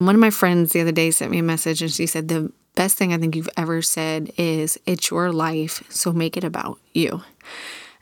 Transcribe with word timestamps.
One 0.00 0.14
of 0.14 0.20
my 0.20 0.30
friends 0.30 0.72
the 0.72 0.80
other 0.80 0.92
day 0.92 1.10
sent 1.10 1.30
me 1.30 1.40
a 1.40 1.42
message 1.42 1.82
and 1.82 1.90
she 1.90 2.06
said, 2.06 2.28
The 2.28 2.50
best 2.74 2.96
thing 2.96 3.12
I 3.12 3.18
think 3.18 3.36
you've 3.36 3.50
ever 3.54 3.82
said 3.82 4.32
is, 4.38 4.80
It's 4.86 5.10
your 5.10 5.30
life, 5.30 5.82
so 5.90 6.10
make 6.10 6.38
it 6.38 6.44
about 6.44 6.78
you. 6.94 7.20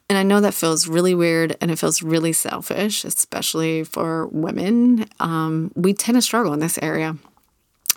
And 0.09 0.17
I 0.17 0.23
know 0.23 0.41
that 0.41 0.55
feels 0.55 0.87
really 0.87 1.13
weird 1.17 1.57
and 1.61 1.73
it 1.73 1.79
feels 1.81 2.01
really 2.01 2.33
selfish, 2.33 3.05
especially 3.05 3.83
for 3.83 4.29
women. 4.29 5.07
Um, 5.19 5.73
we 5.75 5.93
tend 5.93 6.15
to 6.15 6.23
struggle 6.23 6.53
in 6.53 6.61
this 6.61 6.79
area, 6.81 7.17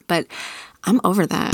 but 0.08 0.26
I'm 0.84 1.00
over 1.04 1.28
that. 1.28 1.54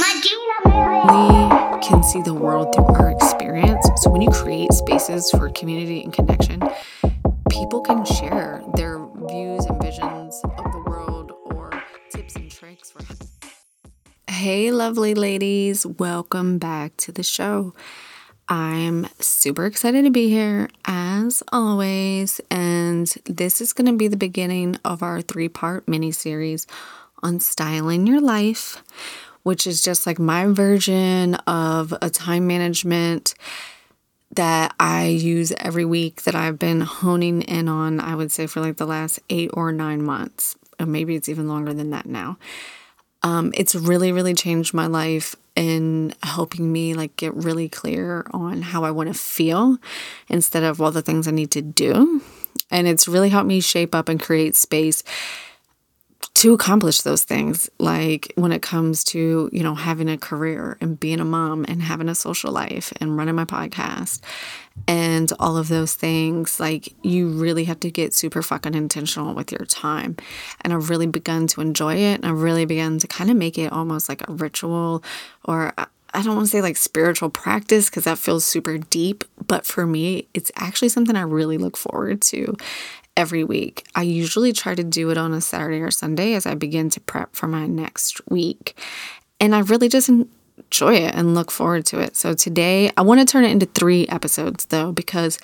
We 0.64 1.86
can 1.86 2.02
see 2.02 2.22
the 2.22 2.34
world 2.34 2.74
through 2.74 2.86
our 2.86 3.12
experience. 3.12 3.90
So 3.98 4.10
when 4.10 4.22
you 4.22 4.30
create 4.30 4.72
spaces 4.72 5.30
for 5.32 5.50
community 5.50 6.02
and 6.02 6.14
connection, 6.14 6.64
people 7.50 7.82
can 7.82 8.06
share 8.06 8.64
their 8.76 8.97
Hey, 14.38 14.72
lovely 14.72 15.16
ladies, 15.16 15.84
welcome 15.84 16.60
back 16.60 16.96
to 16.98 17.12
the 17.12 17.24
show. 17.24 17.74
I'm 18.48 19.08
super 19.20 19.66
excited 19.66 20.06
to 20.06 20.12
be 20.12 20.30
here 20.30 20.70
as 20.86 21.42
always, 21.52 22.40
and 22.52 23.08
this 23.26 23.62
is 23.62 23.74
going 23.74 23.88
to 23.88 23.98
be 23.98 24.08
the 24.08 24.16
beginning 24.16 24.78
of 24.86 25.02
our 25.02 25.24
three 25.24 25.50
part 25.50 25.88
mini 25.88 26.12
series 26.12 26.68
on 27.24 27.40
styling 27.40 28.06
your 28.06 28.22
life, 28.22 28.84
which 29.42 29.66
is 29.66 29.82
just 29.82 30.06
like 30.06 30.20
my 30.20 30.46
version 30.46 31.34
of 31.48 31.92
a 32.00 32.12
time 32.12 32.46
management 32.46 33.34
that 34.36 34.76
I 34.80 35.08
use 35.08 35.52
every 35.58 35.84
week 35.84 36.22
that 36.26 36.36
I've 36.36 36.60
been 36.60 36.82
honing 36.82 37.42
in 37.42 37.68
on, 37.68 38.00
I 38.00 38.14
would 38.14 38.32
say, 38.32 38.46
for 38.46 38.62
like 38.62 38.78
the 38.78 38.86
last 38.86 39.20
eight 39.32 39.50
or 39.56 39.72
nine 39.72 40.04
months. 40.04 40.56
Maybe 40.80 41.16
it's 41.16 41.28
even 41.28 41.48
longer 41.48 41.74
than 41.74 41.90
that 41.90 42.06
now. 42.06 42.38
Um, 43.28 43.52
it's 43.56 43.76
really, 43.76 44.14
really 44.14 44.34
changed 44.34 44.74
my 44.74 44.88
life 44.88 45.36
in 45.54 46.14
helping 46.24 46.72
me 46.72 46.94
like 46.94 47.18
get 47.18 47.34
really 47.36 47.68
clear 47.68 48.26
on 48.32 48.62
how 48.62 48.86
I 48.86 48.92
want 48.92 49.10
to 49.10 49.14
feel 49.14 49.80
instead 50.30 50.64
of 50.64 50.80
all 50.80 50.92
the 50.92 51.02
things 51.02 51.28
I 51.28 51.32
need 51.32 51.52
to 51.52 51.62
do. 51.62 52.22
And 52.72 52.88
it's 52.88 53.06
really 53.06 53.28
helped 53.28 53.48
me 53.48 53.60
shape 53.60 53.94
up 53.94 54.08
and 54.08 54.18
create 54.18 54.56
space 54.56 55.04
to 56.38 56.54
accomplish 56.54 57.02
those 57.02 57.24
things 57.24 57.68
like 57.80 58.32
when 58.36 58.52
it 58.52 58.62
comes 58.62 59.04
to 59.04 59.50
you 59.52 59.64
know 59.64 59.74
having 59.74 60.08
a 60.08 60.20
career 60.20 60.78
and 60.80 61.00
being 61.00 61.20
a 61.20 61.26
mom 61.26 61.66
and 61.68 61.82
having 61.82 62.08
a 62.08 62.14
social 62.14 62.52
life 62.52 62.94
and 63.02 63.18
running 63.18 63.34
my 63.34 63.44
podcast 63.44 64.20
and 64.88 65.34
all 65.40 65.58
of 65.58 65.68
those 65.68 65.96
things 65.96 66.60
like 66.60 66.94
you 67.02 67.28
really 67.28 67.64
have 67.64 67.80
to 67.80 67.90
get 67.90 68.14
super 68.14 68.44
fucking 68.44 68.76
intentional 68.76 69.34
with 69.34 69.52
your 69.52 69.66
time. 69.66 70.16
And 70.62 70.74
i've 70.74 70.92
really 70.92 71.08
begun 71.08 71.48
to 71.48 71.62
enjoy 71.62 71.96
it 71.96 72.22
and 72.22 72.26
i've 72.26 72.42
really 72.42 72.66
begun 72.66 73.00
to 73.00 73.08
kind 73.08 73.32
of 73.32 73.36
make 73.36 73.58
it 73.58 73.74
almost 73.74 74.08
like 74.08 74.28
a 74.30 74.32
ritual 74.32 75.04
or 75.46 75.74
uh, 75.80 75.86
I 76.14 76.22
don't 76.22 76.36
want 76.36 76.48
to 76.48 76.52
say 76.52 76.62
like 76.62 76.78
spiritual 76.78 77.30
practice 77.30 77.90
because 77.90 78.06
that 78.06 78.18
feels 78.18 78.46
super 78.46 78.78
deep, 78.78 79.26
but 79.46 79.66
for 79.66 79.86
me, 79.86 80.28
it's 80.34 80.52
actually 80.56 80.90
something 80.90 81.16
I 81.16 81.22
really 81.22 81.58
look 81.58 81.76
forward 81.76 82.22
to 82.24 82.56
every 83.18 83.44
week. 83.44 83.86
I 83.96 84.04
usually 84.04 84.54
try 84.54 84.76
to 84.76 84.84
do 84.84 85.10
it 85.10 85.18
on 85.18 85.34
a 85.34 85.42
Saturday 85.42 85.82
or 85.82 85.92
Sunday 85.92 86.36
as 86.36 86.46
I 86.46 86.54
begin 86.56 86.90
to 86.92 87.02
prep 87.02 87.36
for 87.36 87.48
my 87.48 87.66
next 87.66 88.22
week. 88.30 88.80
And 89.40 89.54
I 89.54 89.60
really 89.60 89.90
just 89.90 90.08
enjoy 90.08 90.96
it 90.96 91.16
and 91.16 91.34
look 91.36 91.52
forward 91.52 91.86
to 91.88 92.00
it. 92.00 92.16
So 92.16 92.34
today, 92.34 92.92
I 92.96 93.02
want 93.02 93.20
to 93.20 93.26
turn 93.26 93.44
it 93.44 93.52
into 93.52 93.66
three 93.66 94.08
episodes 94.08 94.66
though, 94.66 94.92
because 94.92 95.40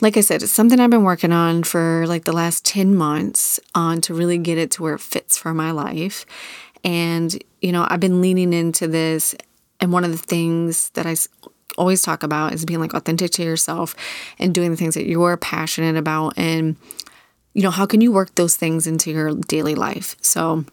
like 0.00 0.16
I 0.16 0.20
said, 0.20 0.42
it's 0.42 0.52
something 0.52 0.80
I've 0.80 0.90
been 0.90 1.04
working 1.04 1.32
on 1.32 1.64
for 1.64 2.06
like 2.06 2.24
the 2.24 2.32
last 2.32 2.64
10 2.64 2.94
months 2.94 3.60
on 3.74 4.00
to 4.02 4.14
really 4.14 4.38
get 4.38 4.58
it 4.58 4.70
to 4.72 4.82
where 4.82 4.94
it 4.94 5.00
fits 5.00 5.36
for 5.36 5.52
my 5.52 5.70
life. 5.72 6.24
And, 6.84 7.36
you 7.60 7.72
know, 7.72 7.86
I've 7.88 8.00
been 8.00 8.20
leaning 8.20 8.52
into 8.52 8.88
this. 8.88 9.34
And 9.80 9.92
one 9.92 10.04
of 10.04 10.12
the 10.12 10.18
things 10.18 10.90
that 10.90 11.06
I 11.06 11.14
always 11.78 12.02
talk 12.02 12.22
about 12.22 12.52
is 12.52 12.64
being 12.64 12.80
like 12.80 12.94
authentic 12.94 13.30
to 13.32 13.42
yourself 13.42 13.94
and 14.38 14.54
doing 14.54 14.70
the 14.70 14.76
things 14.76 14.94
that 14.94 15.06
you're 15.06 15.36
passionate 15.36 15.96
about 15.96 16.34
and 16.36 16.76
you 17.54 17.62
know 17.62 17.70
how 17.70 17.86
can 17.86 18.00
you 18.00 18.12
work 18.12 18.34
those 18.34 18.56
things 18.56 18.86
into 18.86 19.10
your 19.10 19.34
daily 19.34 19.74
life 19.74 20.16
so 20.20 20.64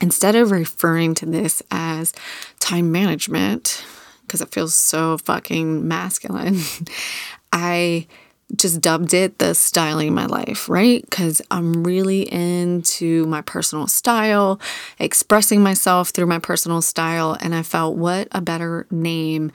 instead 0.00 0.34
of 0.34 0.50
referring 0.50 1.14
to 1.14 1.26
this 1.26 1.62
as 1.70 2.12
time 2.60 2.92
management 2.92 3.84
because 4.22 4.40
it 4.40 4.52
feels 4.52 4.74
so 4.74 5.18
fucking 5.18 5.86
masculine 5.86 6.58
i 7.52 8.06
just 8.54 8.80
dubbed 8.80 9.12
it 9.12 9.38
the 9.38 9.54
styling 9.54 10.14
my 10.14 10.26
life, 10.26 10.68
right? 10.68 11.02
Because 11.02 11.42
I'm 11.50 11.82
really 11.82 12.22
into 12.32 13.26
my 13.26 13.40
personal 13.42 13.88
style, 13.88 14.60
expressing 14.98 15.62
myself 15.62 16.10
through 16.10 16.26
my 16.26 16.38
personal 16.38 16.80
style. 16.80 17.36
And 17.40 17.54
I 17.54 17.62
felt 17.62 17.96
what 17.96 18.28
a 18.30 18.40
better 18.40 18.86
name 18.90 19.50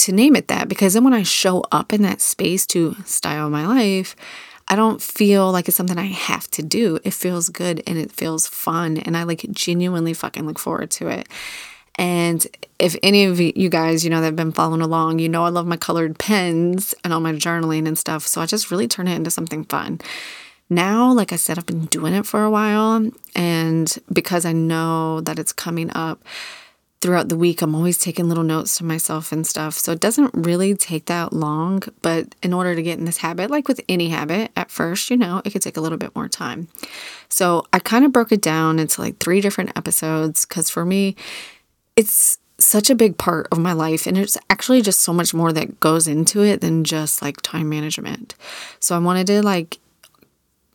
to 0.00 0.12
name 0.12 0.36
it 0.36 0.48
that 0.48 0.68
because 0.68 0.94
then 0.94 1.04
when 1.04 1.14
I 1.14 1.22
show 1.22 1.64
up 1.72 1.92
in 1.92 2.02
that 2.02 2.20
space 2.20 2.66
to 2.66 2.96
style 3.04 3.50
my 3.50 3.66
life, 3.66 4.16
I 4.68 4.76
don't 4.76 5.02
feel 5.02 5.50
like 5.50 5.66
it's 5.66 5.76
something 5.76 5.98
I 5.98 6.04
have 6.04 6.48
to 6.52 6.62
do. 6.62 7.00
It 7.02 7.12
feels 7.12 7.48
good 7.48 7.82
and 7.86 7.98
it 7.98 8.12
feels 8.12 8.46
fun. 8.46 8.98
And 8.98 9.16
I 9.16 9.24
like 9.24 9.44
genuinely 9.50 10.14
fucking 10.14 10.46
look 10.46 10.58
forward 10.60 10.90
to 10.92 11.08
it. 11.08 11.28
And 11.96 12.46
if 12.78 12.96
any 13.02 13.24
of 13.24 13.40
you 13.40 13.68
guys, 13.68 14.04
you 14.04 14.10
know, 14.10 14.20
that 14.20 14.26
have 14.26 14.36
been 14.36 14.52
following 14.52 14.80
along, 14.80 15.18
you 15.18 15.28
know, 15.28 15.44
I 15.44 15.48
love 15.48 15.66
my 15.66 15.76
colored 15.76 16.18
pens 16.18 16.94
and 17.02 17.12
all 17.12 17.20
my 17.20 17.32
journaling 17.32 17.86
and 17.86 17.98
stuff. 17.98 18.26
So 18.26 18.40
I 18.40 18.46
just 18.46 18.70
really 18.70 18.88
turn 18.88 19.08
it 19.08 19.16
into 19.16 19.30
something 19.30 19.64
fun. 19.64 20.00
Now, 20.70 21.12
like 21.12 21.32
I 21.32 21.36
said, 21.36 21.58
I've 21.58 21.66
been 21.66 21.86
doing 21.86 22.14
it 22.14 22.24
for 22.24 22.44
a 22.44 22.50
while. 22.50 23.10
And 23.34 23.98
because 24.12 24.44
I 24.44 24.52
know 24.52 25.20
that 25.22 25.38
it's 25.38 25.52
coming 25.52 25.90
up, 25.96 26.22
throughout 27.00 27.30
the 27.30 27.36
week, 27.36 27.62
I'm 27.62 27.74
always 27.74 27.96
taking 27.96 28.28
little 28.28 28.44
notes 28.44 28.76
to 28.78 28.84
myself 28.84 29.32
and 29.32 29.46
stuff. 29.46 29.74
So 29.74 29.92
it 29.92 30.00
doesn't 30.00 30.32
really 30.34 30.74
take 30.74 31.06
that 31.06 31.32
long. 31.32 31.82
But 32.02 32.34
in 32.42 32.52
order 32.52 32.74
to 32.74 32.82
get 32.82 32.98
in 32.98 33.06
this 33.06 33.18
habit, 33.18 33.50
like 33.50 33.68
with 33.68 33.80
any 33.88 34.10
habit, 34.10 34.50
at 34.54 34.70
first, 34.70 35.10
you 35.10 35.16
know, 35.16 35.40
it 35.44 35.50
could 35.50 35.62
take 35.62 35.78
a 35.78 35.80
little 35.80 35.98
bit 35.98 36.14
more 36.14 36.28
time. 36.28 36.68
So 37.28 37.64
I 37.72 37.78
kind 37.78 38.04
of 38.04 38.12
broke 38.12 38.32
it 38.32 38.42
down 38.42 38.78
into 38.78 39.00
like 39.00 39.18
three 39.18 39.40
different 39.40 39.76
episodes 39.76 40.44
because 40.44 40.68
for 40.68 40.84
me, 40.84 41.16
it's 41.96 42.38
such 42.58 42.90
a 42.90 42.94
big 42.94 43.16
part 43.16 43.48
of 43.50 43.58
my 43.58 43.72
life 43.72 44.06
and 44.06 44.18
it's 44.18 44.36
actually 44.50 44.82
just 44.82 45.00
so 45.00 45.14
much 45.14 45.32
more 45.32 45.50
that 45.50 45.80
goes 45.80 46.06
into 46.06 46.42
it 46.44 46.60
than 46.60 46.84
just 46.84 47.22
like 47.22 47.40
time 47.40 47.70
management. 47.70 48.34
So 48.78 48.94
I 48.94 48.98
wanted 48.98 49.26
to 49.28 49.42
like 49.42 49.78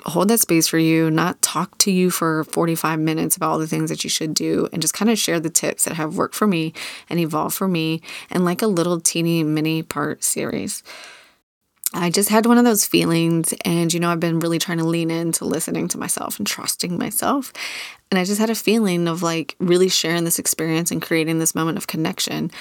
hold 0.05 0.27
that 0.29 0.39
space 0.39 0.67
for 0.67 0.77
you, 0.77 1.09
not 1.09 1.41
talk 1.41 1.77
to 1.79 1.91
you 1.91 2.09
for 2.09 2.43
45 2.45 2.99
minutes 2.99 3.35
about 3.35 3.51
all 3.51 3.59
the 3.59 3.67
things 3.67 3.89
that 3.89 4.03
you 4.03 4.09
should 4.09 4.33
do, 4.33 4.67
and 4.71 4.81
just 4.81 4.93
kind 4.93 5.09
of 5.09 5.17
share 5.17 5.39
the 5.39 5.49
tips 5.49 5.85
that 5.85 5.95
have 5.95 6.17
worked 6.17 6.35
for 6.35 6.47
me 6.47 6.73
and 7.09 7.19
evolved 7.19 7.55
for 7.55 7.67
me, 7.67 8.01
and 8.29 8.45
like 8.45 8.61
a 8.61 8.67
little 8.67 8.99
teeny 8.99 9.43
mini 9.43 9.81
part 9.81 10.23
series. 10.23 10.83
I 11.93 12.09
just 12.09 12.29
had 12.29 12.45
one 12.45 12.57
of 12.57 12.65
those 12.65 12.85
feelings, 12.85 13.53
and 13.63 13.93
you 13.93 13.99
know, 13.99 14.09
I've 14.09 14.19
been 14.19 14.39
really 14.39 14.59
trying 14.59 14.79
to 14.79 14.83
lean 14.83 15.09
into 15.09 15.45
listening 15.45 15.87
to 15.89 15.97
myself 15.97 16.37
and 16.37 16.45
trusting 16.45 16.97
myself. 16.97 17.53
And 18.11 18.19
I 18.19 18.25
just 18.25 18.39
had 18.39 18.49
a 18.49 18.55
feeling 18.55 19.07
of 19.07 19.23
like 19.23 19.55
really 19.59 19.87
sharing 19.89 20.25
this 20.25 20.39
experience 20.39 20.91
and 20.91 21.01
creating 21.01 21.39
this 21.39 21.55
moment 21.55 21.77
of 21.77 21.87
connection 21.87 22.51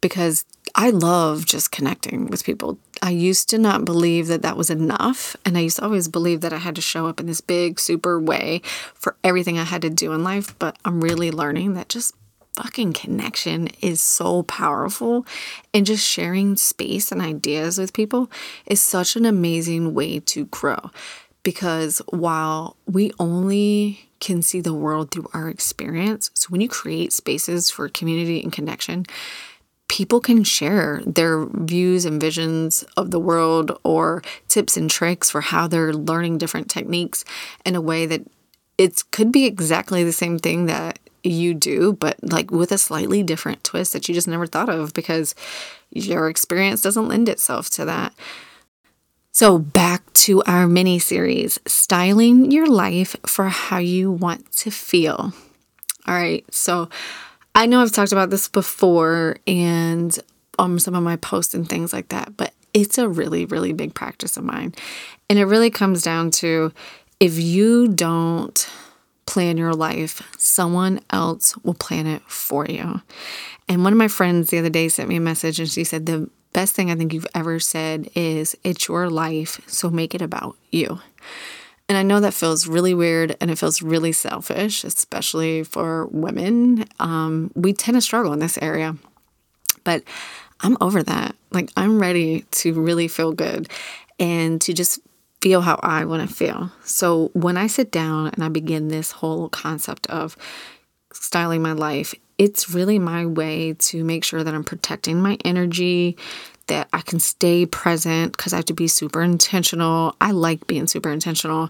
because 0.00 0.44
I 0.74 0.90
love 0.90 1.46
just 1.46 1.70
connecting 1.70 2.26
with 2.26 2.44
people. 2.44 2.78
I 3.02 3.10
used 3.10 3.50
to 3.50 3.58
not 3.58 3.84
believe 3.84 4.28
that 4.28 4.42
that 4.42 4.56
was 4.56 4.70
enough. 4.70 5.36
And 5.44 5.58
I 5.58 5.62
used 5.62 5.76
to 5.76 5.84
always 5.84 6.06
believe 6.06 6.40
that 6.40 6.52
I 6.52 6.58
had 6.58 6.76
to 6.76 6.80
show 6.80 7.08
up 7.08 7.18
in 7.18 7.26
this 7.26 7.40
big, 7.40 7.80
super 7.80 8.18
way 8.20 8.62
for 8.94 9.16
everything 9.24 9.58
I 9.58 9.64
had 9.64 9.82
to 9.82 9.90
do 9.90 10.12
in 10.12 10.22
life. 10.22 10.56
But 10.60 10.78
I'm 10.84 11.02
really 11.02 11.32
learning 11.32 11.74
that 11.74 11.88
just 11.88 12.14
fucking 12.54 12.92
connection 12.92 13.68
is 13.80 14.00
so 14.00 14.44
powerful. 14.44 15.26
And 15.74 15.84
just 15.84 16.06
sharing 16.06 16.56
space 16.56 17.10
and 17.10 17.20
ideas 17.20 17.76
with 17.76 17.92
people 17.92 18.30
is 18.66 18.80
such 18.80 19.16
an 19.16 19.26
amazing 19.26 19.94
way 19.94 20.20
to 20.20 20.44
grow. 20.46 20.90
Because 21.42 22.00
while 22.10 22.76
we 22.86 23.10
only 23.18 24.08
can 24.20 24.42
see 24.42 24.60
the 24.60 24.72
world 24.72 25.10
through 25.10 25.26
our 25.34 25.48
experience, 25.48 26.30
so 26.34 26.46
when 26.50 26.60
you 26.60 26.68
create 26.68 27.12
spaces 27.12 27.68
for 27.68 27.88
community 27.88 28.40
and 28.40 28.52
connection, 28.52 29.06
people 29.92 30.20
can 30.20 30.42
share 30.42 31.02
their 31.04 31.44
views 31.44 32.06
and 32.06 32.18
visions 32.18 32.82
of 32.96 33.10
the 33.10 33.20
world 33.20 33.78
or 33.84 34.22
tips 34.48 34.74
and 34.74 34.90
tricks 34.90 35.28
for 35.28 35.42
how 35.42 35.68
they're 35.68 35.92
learning 35.92 36.38
different 36.38 36.70
techniques 36.70 37.26
in 37.66 37.76
a 37.76 37.80
way 37.80 38.06
that 38.06 38.22
it 38.78 39.02
could 39.10 39.30
be 39.30 39.44
exactly 39.44 40.02
the 40.02 40.10
same 40.10 40.38
thing 40.38 40.64
that 40.64 40.98
you 41.22 41.52
do, 41.52 41.92
but 41.92 42.16
like 42.22 42.50
with 42.50 42.72
a 42.72 42.78
slightly 42.78 43.22
different 43.22 43.62
twist 43.64 43.92
that 43.92 44.08
you 44.08 44.14
just 44.14 44.26
never 44.26 44.46
thought 44.46 44.70
of 44.70 44.94
because 44.94 45.34
your 45.90 46.30
experience 46.30 46.80
doesn't 46.80 47.08
lend 47.08 47.28
itself 47.28 47.68
to 47.68 47.84
that. 47.84 48.14
So, 49.30 49.58
back 49.58 50.10
to 50.24 50.42
our 50.44 50.66
mini 50.66 51.00
series 51.00 51.58
styling 51.66 52.50
your 52.50 52.66
life 52.66 53.14
for 53.26 53.50
how 53.50 53.76
you 53.76 54.10
want 54.10 54.50
to 54.52 54.70
feel. 54.70 55.34
All 56.06 56.14
right, 56.14 56.46
so 56.50 56.88
I 57.54 57.66
know 57.66 57.82
I've 57.82 57.92
talked 57.92 58.12
about 58.12 58.30
this 58.30 58.48
before 58.48 59.36
and 59.46 60.18
on 60.58 60.72
um, 60.72 60.78
some 60.78 60.94
of 60.94 61.02
my 61.02 61.16
posts 61.16 61.54
and 61.54 61.68
things 61.68 61.92
like 61.92 62.08
that, 62.08 62.36
but 62.36 62.52
it's 62.74 62.98
a 62.98 63.08
really, 63.08 63.44
really 63.46 63.72
big 63.72 63.94
practice 63.94 64.36
of 64.36 64.44
mine. 64.44 64.74
And 65.28 65.38
it 65.38 65.44
really 65.44 65.70
comes 65.70 66.02
down 66.02 66.30
to 66.32 66.72
if 67.20 67.38
you 67.38 67.88
don't 67.88 68.68
plan 69.26 69.56
your 69.56 69.72
life 69.72 70.20
someone 70.36 71.00
else 71.10 71.56
will 71.58 71.74
plan 71.74 72.06
it 72.06 72.22
for 72.22 72.66
you. 72.66 73.00
And 73.68 73.84
one 73.84 73.92
of 73.92 73.98
my 73.98 74.08
friends 74.08 74.50
the 74.50 74.58
other 74.58 74.68
day 74.70 74.88
sent 74.88 75.08
me 75.08 75.16
a 75.16 75.20
message 75.20 75.58
and 75.60 75.70
she 75.70 75.84
said, 75.84 76.06
The 76.06 76.28
best 76.52 76.74
thing 76.74 76.90
I 76.90 76.96
think 76.96 77.12
you've 77.12 77.26
ever 77.34 77.60
said 77.60 78.10
is, 78.14 78.56
It's 78.64 78.88
your 78.88 79.08
life, 79.08 79.60
so 79.66 79.88
make 79.88 80.14
it 80.14 80.22
about 80.22 80.56
you. 80.70 81.00
And 81.92 81.98
I 81.98 82.04
know 82.04 82.20
that 82.20 82.32
feels 82.32 82.66
really 82.66 82.94
weird 82.94 83.36
and 83.38 83.50
it 83.50 83.58
feels 83.58 83.82
really 83.82 84.12
selfish, 84.12 84.82
especially 84.82 85.62
for 85.62 86.06
women. 86.06 86.86
Um, 86.98 87.52
we 87.54 87.74
tend 87.74 87.96
to 87.96 88.00
struggle 88.00 88.32
in 88.32 88.38
this 88.38 88.56
area. 88.62 88.96
But 89.84 90.02
I'm 90.60 90.78
over 90.80 91.02
that. 91.02 91.36
Like, 91.50 91.68
I'm 91.76 92.00
ready 92.00 92.46
to 92.52 92.72
really 92.72 93.08
feel 93.08 93.32
good 93.32 93.68
and 94.18 94.58
to 94.62 94.72
just 94.72 95.00
feel 95.42 95.60
how 95.60 95.78
I 95.82 96.06
want 96.06 96.26
to 96.26 96.34
feel. 96.34 96.72
So, 96.82 97.30
when 97.34 97.58
I 97.58 97.66
sit 97.66 97.90
down 97.90 98.28
and 98.28 98.42
I 98.42 98.48
begin 98.48 98.88
this 98.88 99.10
whole 99.10 99.50
concept 99.50 100.06
of 100.06 100.34
styling 101.12 101.60
my 101.60 101.72
life, 101.72 102.14
it's 102.38 102.70
really 102.70 102.98
my 102.98 103.26
way 103.26 103.74
to 103.74 104.02
make 104.02 104.24
sure 104.24 104.42
that 104.42 104.54
I'm 104.54 104.64
protecting 104.64 105.20
my 105.20 105.36
energy, 105.44 106.16
that 106.72 106.88
I 106.90 107.02
can 107.02 107.20
stay 107.20 107.66
present 107.66 108.34
because 108.34 108.54
I 108.54 108.56
have 108.56 108.64
to 108.64 108.72
be 108.72 108.88
super 108.88 109.22
intentional. 109.22 110.16
I 110.22 110.30
like 110.30 110.66
being 110.66 110.86
super 110.86 111.10
intentional. 111.10 111.68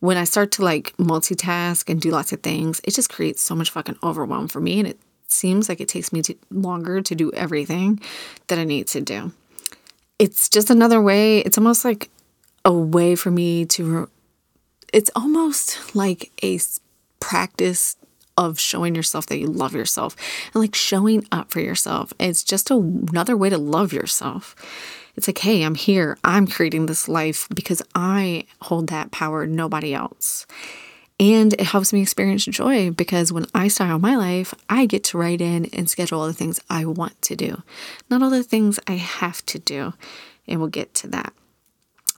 When 0.00 0.18
I 0.18 0.24
start 0.24 0.50
to 0.52 0.62
like 0.62 0.94
multitask 0.98 1.88
and 1.88 1.98
do 1.98 2.10
lots 2.10 2.30
of 2.30 2.42
things, 2.42 2.78
it 2.84 2.90
just 2.90 3.08
creates 3.08 3.40
so 3.40 3.54
much 3.54 3.70
fucking 3.70 3.96
overwhelm 4.02 4.48
for 4.48 4.60
me. 4.60 4.80
And 4.80 4.88
it 4.88 4.98
seems 5.28 5.70
like 5.70 5.80
it 5.80 5.88
takes 5.88 6.12
me 6.12 6.20
to, 6.20 6.34
longer 6.50 7.00
to 7.00 7.14
do 7.14 7.32
everything 7.32 8.02
that 8.48 8.58
I 8.58 8.64
need 8.64 8.86
to 8.88 9.00
do. 9.00 9.32
It's 10.18 10.50
just 10.50 10.68
another 10.68 11.00
way, 11.00 11.38
it's 11.38 11.56
almost 11.56 11.82
like 11.82 12.10
a 12.66 12.72
way 12.72 13.16
for 13.16 13.30
me 13.30 13.64
to, 13.64 14.10
it's 14.92 15.10
almost 15.16 15.96
like 15.96 16.32
a 16.42 16.60
practice 17.18 17.96
of 18.36 18.58
showing 18.58 18.94
yourself 18.94 19.26
that 19.26 19.38
you 19.38 19.46
love 19.46 19.74
yourself 19.74 20.16
and 20.52 20.60
like 20.60 20.74
showing 20.74 21.26
up 21.30 21.50
for 21.50 21.60
yourself. 21.60 22.12
It's 22.18 22.44
just 22.44 22.70
a, 22.70 22.74
another 22.74 23.36
way 23.36 23.48
to 23.48 23.58
love 23.58 23.92
yourself. 23.92 24.56
It's 25.16 25.28
like, 25.28 25.38
hey, 25.38 25.62
I'm 25.62 25.76
here. 25.76 26.18
I'm 26.24 26.46
creating 26.46 26.86
this 26.86 27.08
life 27.08 27.48
because 27.54 27.82
I 27.94 28.46
hold 28.62 28.88
that 28.88 29.12
power, 29.12 29.46
nobody 29.46 29.94
else. 29.94 30.46
And 31.20 31.52
it 31.52 31.60
helps 31.60 31.92
me 31.92 32.02
experience 32.02 32.44
joy 32.44 32.90
because 32.90 33.32
when 33.32 33.46
I 33.54 33.68
style 33.68 34.00
my 34.00 34.16
life, 34.16 34.52
I 34.68 34.86
get 34.86 35.04
to 35.04 35.18
write 35.18 35.40
in 35.40 35.66
and 35.66 35.88
schedule 35.88 36.20
all 36.20 36.26
the 36.26 36.32
things 36.32 36.58
I 36.68 36.84
want 36.84 37.20
to 37.22 37.36
do, 37.36 37.62
not 38.10 38.22
all 38.22 38.30
the 38.30 38.42
things 38.42 38.80
I 38.88 38.94
have 38.94 39.46
to 39.46 39.60
do. 39.60 39.94
And 40.48 40.58
we'll 40.58 40.70
get 40.70 40.92
to 40.94 41.06
that. 41.08 41.32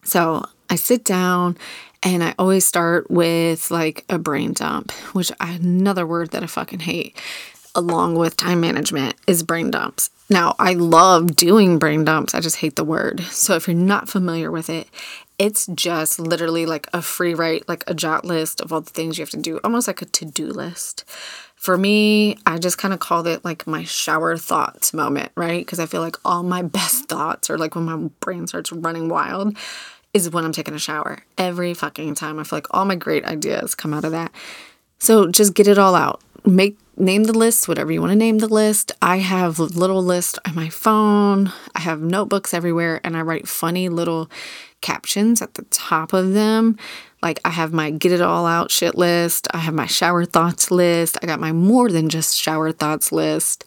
So 0.02 0.46
I 0.70 0.76
sit 0.76 1.04
down 1.04 1.58
and 2.06 2.23
I 2.23 2.35
always 2.38 2.64
start 2.64 3.11
with 3.11 3.69
like 3.73 4.05
a 4.08 4.17
brain 4.17 4.53
dump, 4.53 4.93
which 5.12 5.32
another 5.41 6.06
word 6.06 6.31
that 6.31 6.43
I 6.44 6.47
fucking 6.47 6.79
hate, 6.79 7.20
along 7.75 8.14
with 8.14 8.37
time 8.37 8.61
management, 8.61 9.17
is 9.26 9.43
brain 9.43 9.73
dumps. 9.73 10.11
Now, 10.31 10.55
I 10.56 10.75
love 10.75 11.35
doing 11.35 11.81
brain 11.81 12.05
dumps. 12.05 12.32
I 12.32 12.41
just 12.41 12.58
hate 12.58 12.76
the 12.76 12.85
word. 12.85 13.23
So 13.23 13.56
if 13.56 13.67
you're 13.67 13.75
not 13.75 14.08
familiar 14.08 14.53
with 14.53 14.70
it, 14.70 14.88
it's 15.37 15.67
just 15.67 16.20
literally 16.20 16.64
like 16.64 16.88
a 16.93 17.03
free 17.03 17.35
write, 17.35 17.69
like 17.69 17.82
a 17.88 17.94
jot 17.94 18.25
list 18.25 18.61
of 18.61 18.73
all 18.73 18.81
the 18.81 18.91
things 18.91 19.19
you 19.19 19.23
have 19.23 19.31
to 19.31 19.37
do, 19.38 19.58
almost 19.64 19.88
like 19.88 20.00
a 20.00 20.05
to 20.05 20.25
do 20.25 20.47
list. 20.47 21.05
For 21.56 21.76
me, 21.76 22.38
I 22.47 22.58
just 22.58 22.79
kind 22.79 22.94
of 22.94 23.00
called 23.00 23.26
it 23.26 23.44
like 23.44 23.67
my 23.67 23.82
shower 23.82 24.37
thoughts 24.37 24.94
moment, 24.94 25.32
right? 25.35 25.61
Because 25.67 25.81
I 25.81 25.87
feel 25.87 26.03
like 26.03 26.17
all 26.25 26.44
my 26.44 26.62
best 26.79 27.06
thoughts 27.06 27.50
are 27.50 27.58
like 27.58 27.75
when 27.75 27.85
my 27.85 27.97
brain 28.20 28.47
starts 28.47 28.70
running 28.70 29.08
wild 29.08 29.56
is 30.24 30.30
when 30.30 30.44
I'm 30.44 30.52
taking 30.52 30.74
a 30.74 30.78
shower. 30.78 31.18
Every 31.36 31.74
fucking 31.74 32.14
time. 32.14 32.38
I 32.38 32.44
feel 32.44 32.56
like 32.56 32.66
all 32.72 32.84
my 32.84 32.96
great 32.96 33.24
ideas 33.24 33.74
come 33.74 33.92
out 33.92 34.04
of 34.04 34.12
that. 34.12 34.32
So 34.98 35.30
just 35.30 35.54
get 35.54 35.68
it 35.68 35.78
all 35.78 35.94
out. 35.94 36.22
Make 36.44 36.78
name 36.96 37.24
the 37.24 37.32
list, 37.32 37.68
whatever 37.68 37.92
you 37.92 38.00
want 38.00 38.12
to 38.12 38.16
name 38.16 38.38
the 38.38 38.48
list. 38.48 38.92
I 39.02 39.18
have 39.18 39.58
little 39.58 40.02
list 40.02 40.38
on 40.46 40.54
my 40.54 40.68
phone. 40.68 41.52
I 41.74 41.80
have 41.80 42.00
notebooks 42.00 42.54
everywhere 42.54 43.00
and 43.04 43.16
I 43.16 43.22
write 43.22 43.48
funny 43.48 43.88
little 43.88 44.30
captions 44.80 45.42
at 45.42 45.54
the 45.54 45.62
top 45.64 46.12
of 46.12 46.32
them. 46.32 46.78
Like 47.22 47.40
I 47.44 47.50
have 47.50 47.72
my 47.72 47.90
get 47.90 48.12
it 48.12 48.20
all 48.20 48.46
out 48.46 48.70
shit 48.70 48.94
list. 48.94 49.48
I 49.52 49.58
have 49.58 49.74
my 49.74 49.86
shower 49.86 50.24
thoughts 50.24 50.70
list. 50.70 51.19
I 51.22 51.26
got 51.26 51.40
my 51.40 51.52
more 51.52 51.90
than 51.90 52.08
just 52.08 52.36
shower 52.36 52.72
thoughts 52.72 53.12
list. 53.12 53.64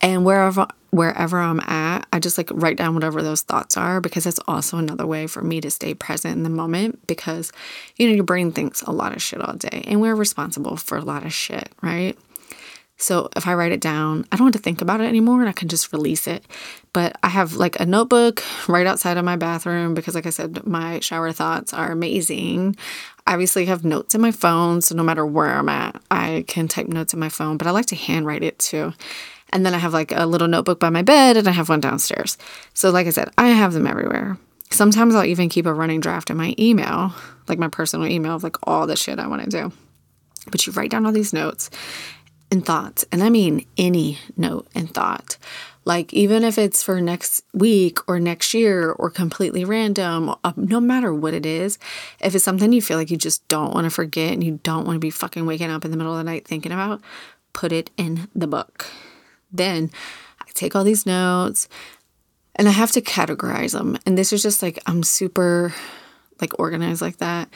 And 0.00 0.24
wherever 0.24 0.66
wherever 0.90 1.38
I'm 1.38 1.60
at, 1.60 2.06
I 2.12 2.18
just 2.18 2.36
like 2.36 2.50
write 2.52 2.76
down 2.76 2.94
whatever 2.94 3.22
those 3.22 3.42
thoughts 3.42 3.76
are 3.76 4.00
because 4.00 4.24
that's 4.24 4.40
also 4.48 4.76
another 4.76 5.06
way 5.06 5.26
for 5.26 5.42
me 5.42 5.60
to 5.60 5.70
stay 5.70 5.94
present 5.94 6.36
in 6.36 6.42
the 6.42 6.50
moment 6.50 7.06
because 7.06 7.52
you 7.96 8.08
know 8.08 8.14
your 8.14 8.24
brain 8.24 8.50
thinks 8.50 8.82
a 8.82 8.90
lot 8.90 9.14
of 9.14 9.22
shit 9.22 9.40
all 9.40 9.54
day 9.54 9.84
and 9.86 10.00
we're 10.00 10.14
responsible 10.16 10.76
for 10.76 10.98
a 10.98 11.02
lot 11.04 11.24
of 11.24 11.32
shit, 11.32 11.70
right? 11.80 12.18
So 13.00 13.30
if 13.34 13.48
I 13.48 13.54
write 13.54 13.72
it 13.72 13.80
down, 13.80 14.26
I 14.30 14.36
don't 14.36 14.48
have 14.48 14.52
to 14.52 14.58
think 14.58 14.82
about 14.82 15.00
it 15.00 15.06
anymore 15.06 15.40
and 15.40 15.48
I 15.48 15.52
can 15.52 15.68
just 15.68 15.90
release 15.90 16.26
it. 16.26 16.44
But 16.92 17.16
I 17.22 17.28
have 17.28 17.54
like 17.54 17.80
a 17.80 17.86
notebook 17.86 18.42
right 18.68 18.86
outside 18.86 19.16
of 19.16 19.24
my 19.24 19.36
bathroom 19.36 19.94
because, 19.94 20.14
like 20.14 20.26
I 20.26 20.30
said, 20.30 20.66
my 20.66 21.00
shower 21.00 21.32
thoughts 21.32 21.72
are 21.72 21.90
amazing. 21.90 22.76
I 23.26 23.32
obviously 23.32 23.64
have 23.66 23.84
notes 23.84 24.14
in 24.14 24.20
my 24.20 24.32
phone, 24.32 24.82
so 24.82 24.94
no 24.94 25.02
matter 25.02 25.24
where 25.24 25.46
I'm 25.54 25.68
at, 25.70 26.00
I 26.10 26.44
can 26.46 26.68
type 26.68 26.88
notes 26.88 27.14
in 27.14 27.20
my 27.20 27.30
phone, 27.30 27.56
but 27.56 27.66
I 27.66 27.70
like 27.70 27.86
to 27.86 27.96
handwrite 27.96 28.42
it 28.42 28.58
too. 28.58 28.92
And 29.50 29.66
then 29.66 29.74
I 29.74 29.78
have 29.78 29.92
like 29.92 30.12
a 30.12 30.26
little 30.26 30.48
notebook 30.48 30.80
by 30.80 30.90
my 30.90 31.02
bed 31.02 31.36
and 31.36 31.48
I 31.48 31.52
have 31.52 31.68
one 31.68 31.80
downstairs. 31.80 32.38
So, 32.74 32.90
like 32.90 33.06
I 33.06 33.10
said, 33.10 33.30
I 33.36 33.48
have 33.48 33.72
them 33.72 33.86
everywhere. 33.86 34.38
Sometimes 34.70 35.14
I'll 35.14 35.24
even 35.24 35.48
keep 35.48 35.66
a 35.66 35.74
running 35.74 36.00
draft 36.00 36.30
in 36.30 36.36
my 36.36 36.54
email, 36.58 37.12
like 37.48 37.58
my 37.58 37.68
personal 37.68 38.06
email 38.06 38.36
of 38.36 38.44
like 38.44 38.56
all 38.62 38.86
the 38.86 38.96
shit 38.96 39.18
I 39.18 39.26
want 39.26 39.42
to 39.44 39.50
do. 39.50 39.72
But 40.50 40.66
you 40.66 40.72
write 40.72 40.90
down 40.90 41.04
all 41.04 41.12
these 41.12 41.32
notes 41.32 41.70
and 42.50 42.64
thoughts, 42.64 43.04
and 43.12 43.22
I 43.22 43.30
mean 43.30 43.66
any 43.76 44.18
note 44.36 44.66
and 44.74 44.92
thought. 44.92 45.36
Like, 45.84 46.12
even 46.12 46.44
if 46.44 46.58
it's 46.58 46.82
for 46.82 47.00
next 47.00 47.42
week 47.54 47.98
or 48.06 48.20
next 48.20 48.52
year 48.52 48.92
or 48.92 49.08
completely 49.08 49.64
random, 49.64 50.34
uh, 50.44 50.52
no 50.56 50.78
matter 50.78 51.14
what 51.14 51.32
it 51.32 51.46
is, 51.46 51.78
if 52.20 52.34
it's 52.34 52.44
something 52.44 52.72
you 52.72 52.82
feel 52.82 52.98
like 52.98 53.10
you 53.10 53.16
just 53.16 53.46
don't 53.48 53.72
want 53.72 53.86
to 53.86 53.90
forget 53.90 54.32
and 54.32 54.44
you 54.44 54.60
don't 54.62 54.84
want 54.86 54.96
to 54.96 55.00
be 55.00 55.10
fucking 55.10 55.46
waking 55.46 55.70
up 55.70 55.84
in 55.84 55.90
the 55.90 55.96
middle 55.96 56.12
of 56.12 56.18
the 56.18 56.24
night 56.24 56.46
thinking 56.46 56.72
about, 56.72 57.00
put 57.54 57.72
it 57.72 57.90
in 57.96 58.28
the 58.34 58.46
book. 58.46 58.86
Then 59.52 59.90
I 60.40 60.46
take 60.54 60.74
all 60.74 60.84
these 60.84 61.06
notes 61.06 61.68
and 62.54 62.68
I 62.68 62.72
have 62.72 62.92
to 62.92 63.00
categorize 63.00 63.72
them. 63.72 63.98
And 64.04 64.18
this 64.18 64.32
is 64.32 64.42
just 64.42 64.62
like, 64.62 64.78
I'm 64.86 65.02
super 65.02 65.72
like 66.40 66.58
organized 66.58 67.02
like 67.02 67.18
that. 67.18 67.48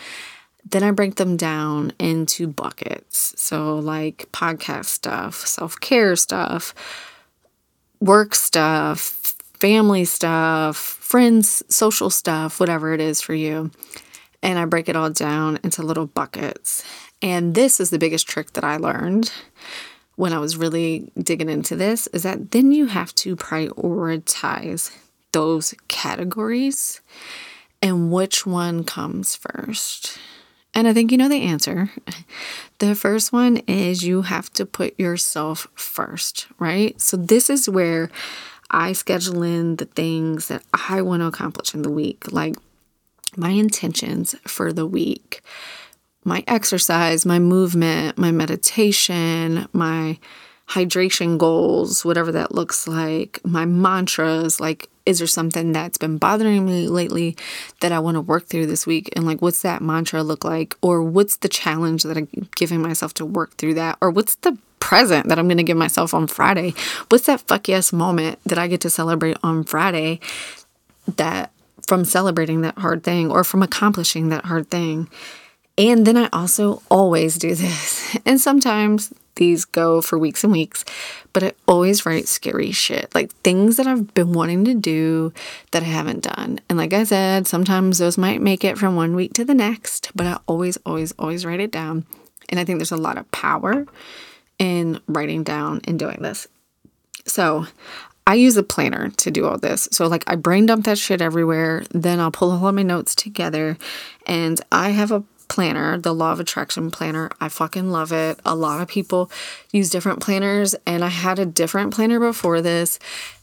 Then 0.70 0.82
I 0.82 0.93
break 0.93 1.17
them 1.17 1.37
down 1.37 1.93
into 1.99 2.46
buckets. 2.46 3.35
So, 3.37 3.79
like 3.79 4.29
podcast 4.32 4.87
stuff, 4.87 5.35
self 5.46 5.79
care 5.79 6.16
stuff, 6.16 6.75
work 8.00 8.35
stuff, 8.35 9.35
family 9.61 10.04
stuff, 10.04 10.76
friends, 10.76 11.62
social 11.68 12.11
stuff, 12.11 12.61
whatever 12.61 12.92
it 12.95 13.00
is 13.00 13.21
for 13.21 13.35
you. 13.35 13.71
And 14.42 14.59
I 14.59 14.64
break 14.64 14.88
it 14.88 14.97
all 14.97 15.11
down 15.11 15.59
into 15.62 15.83
little 15.83 16.07
buckets. 16.07 16.85
And 17.23 17.54
this 17.54 17.80
is 17.80 17.90
the 17.90 17.99
biggest 17.99 18.28
trick 18.28 18.52
that 18.52 18.64
I 18.64 18.76
learned 18.76 19.33
when 20.16 20.33
I 20.33 20.38
was 20.38 20.56
really 20.56 21.11
digging 21.21 21.49
into 21.49 21.76
this 21.76 22.06
is 22.09 22.23
that 22.23 22.52
then 22.52 22.73
you 22.73 22.87
have 22.87 23.14
to 23.16 23.37
prioritize 23.37 24.97
those 25.33 25.75
categories 25.88 27.00
and 27.83 28.12
which 28.12 28.47
one 28.47 28.85
comes 28.85 29.35
first. 29.35 30.18
And 30.73 30.88
I 30.88 30.92
think 30.92 31.12
you 31.12 31.18
know 31.18 31.28
the 31.28 31.42
answer. 31.42 31.90
The 32.80 32.97
first 32.97 33.33
one 33.33 33.59
is 33.68 34.02
you 34.02 34.23
have 34.23 34.52
to 34.54 34.66
put 34.66 34.99
yourself 34.99 35.68
first, 35.76 36.49
right? 36.59 37.00
So 37.00 37.16
this 37.16 37.49
is 37.49 37.68
where 37.68 38.11
I 38.68 38.92
schedule 38.92 39.44
in 39.44 39.76
the 39.76 39.85
things 39.85 40.49
that 40.49 40.62
I 40.73 41.00
want 41.00 41.21
to 41.21 41.26
accomplish 41.26 41.73
in 41.73 41.83
the 41.83 41.90
week, 41.90 42.33
like 42.33 42.56
my 43.37 43.50
intentions 43.50 44.35
for 44.47 44.73
the 44.73 44.87
week 44.87 45.40
my 46.25 46.43
exercise, 46.47 47.26
my 47.26 47.38
movement, 47.38 48.19
my 48.19 48.31
meditation, 48.33 49.69
my 49.73 50.19
hydration 50.69 51.37
goals, 51.38 52.04
whatever 52.04 52.33
that 52.33 52.54
looks 52.54 52.88
like, 52.88 53.40
my 53.45 53.64
mantras, 53.66 54.61
like 54.61 54.88
is 55.07 55.19
there 55.19 55.26
something 55.26 55.73
that's 55.73 55.99
been 55.99 56.16
bothering 56.16 56.64
me 56.64 56.88
lately 56.88 57.37
that 57.81 57.93
I 57.93 57.99
want 57.99 58.14
to 58.14 58.21
work 58.21 58.47
through 58.47 58.66
this 58.66 58.87
week? 58.87 59.11
And 59.14 59.26
like, 59.26 59.43
what's 59.43 59.62
that 59.62 59.83
mantra 59.83 60.23
look 60.23 60.45
like? 60.45 60.76
Or 60.81 61.02
what's 61.02 61.37
the 61.37 61.49
challenge 61.49 62.04
that 62.04 62.16
I'm 62.16 62.28
giving 62.57 62.81
myself 62.81 63.12
to 63.14 63.26
work 63.26 63.57
through 63.57 63.75
that? 63.75 63.99
Or 64.00 64.11
what's 64.11 64.37
the 64.37 64.57
present 64.81 65.28
that 65.28 65.38
I'm 65.38 65.47
going 65.47 65.59
to 65.59 65.62
give 65.62 65.76
myself 65.76 66.14
on 66.14 66.26
Friday? 66.26 66.75
What's 67.09 67.26
that 67.26 67.43
fuck 67.43 67.69
yes 67.69 67.93
moment 67.93 68.38
that 68.45 68.59
I 68.59 68.66
get 68.66 68.81
to 68.83 68.90
celebrate 68.90 69.37
on 69.43 69.64
Friday 69.64 70.21
that 71.16 71.52
from 71.87 72.07
celebrating 72.07 72.62
that 72.62 72.78
hard 72.78 73.04
thing 73.04 73.31
or 73.31 73.45
from 73.45 73.62
accomplishing 73.62 74.31
that 74.31 74.47
hard 74.47 74.71
thing? 74.71 75.11
And 75.76 76.07
then 76.07 76.16
I 76.16 76.28
also 76.33 76.83
always 76.90 77.38
do 77.38 77.54
this. 77.54 78.02
And 78.25 78.40
sometimes 78.40 79.12
these 79.35 79.64
go 79.64 80.00
for 80.00 80.19
weeks 80.19 80.45
and 80.45 80.52
weeks, 80.52 80.85
but 81.33 81.43
I 81.43 81.52
always 81.66 82.07
write 82.07 82.28
scary 82.28 82.71
shit, 82.71 83.12
like 83.12 83.33
things 83.38 83.76
that 83.76 83.88
I've 83.88 84.14
been 84.14 84.33
wanting 84.33 84.64
to 84.66 84.75
do 84.75 85.33
that 85.73 85.83
I 85.83 85.87
haven't 85.87 86.23
done. 86.23 86.61
And 86.69 86.78
like 86.78 86.93
I 86.93 87.02
said, 87.02 87.49
sometimes 87.49 87.99
those 87.99 88.16
might 88.16 88.40
make 88.40 88.62
it 88.62 88.78
from 88.78 88.95
one 88.95 89.16
week 89.16 89.33
to 89.35 89.45
the 89.45 89.54
next, 89.54 90.12
but 90.14 90.26
I 90.26 90.38
always, 90.47 90.78
always, 90.87 91.12
always 91.19 91.45
write 91.45 91.61
it 91.61 91.73
down. 91.73 92.07
And 92.49 92.61
I 92.61 92.64
think 92.64 92.78
there's 92.78 92.93
a 92.93 92.97
lot 92.97 93.19
of 93.19 93.31
power 93.33 93.87
in 94.61 95.00
writing 95.09 95.43
down 95.43 95.81
and 95.85 95.99
doing 95.99 96.19
this. 96.21 96.47
So 97.26 97.66
I 98.26 98.35
use 98.35 98.57
a 98.57 98.62
planner 98.62 99.11
to 99.11 99.31
do 99.31 99.47
all 99.47 99.59
this. 99.59 99.88
So, 99.93 100.07
like, 100.07 100.25
I 100.26 100.37
brain 100.37 100.66
dump 100.66 100.87
that 100.87 100.99
shit 100.99 101.21
everywhere. 101.21 101.85
Then 101.90 102.21
I'll 102.21 102.31
pull 102.31 102.52
all 102.52 102.66
of 102.66 102.75
my 102.75 102.83
notes 102.83 103.14
together. 103.14 103.76
And 104.26 104.61
I 104.73 104.90
have 104.90 105.12
a 105.12 105.25
planner, 105.48 105.98
the 105.98 106.14
Law 106.14 106.32
of 106.32 106.40
Attraction 106.40 106.90
planner. 106.90 107.30
I 107.40 107.48
fucking 107.48 107.90
love 107.90 108.12
it. 108.12 108.38
A 108.44 108.54
lot 108.54 108.80
of 108.80 108.88
people 108.88 109.30
use 109.72 109.90
different 109.90 110.20
planners. 110.20 110.74
And 110.86 111.04
I 111.04 111.08
had 111.08 111.38
a 111.38 111.46
different 111.46 111.94
planner 111.94 112.20
before 112.20 112.60
this. 112.60 112.98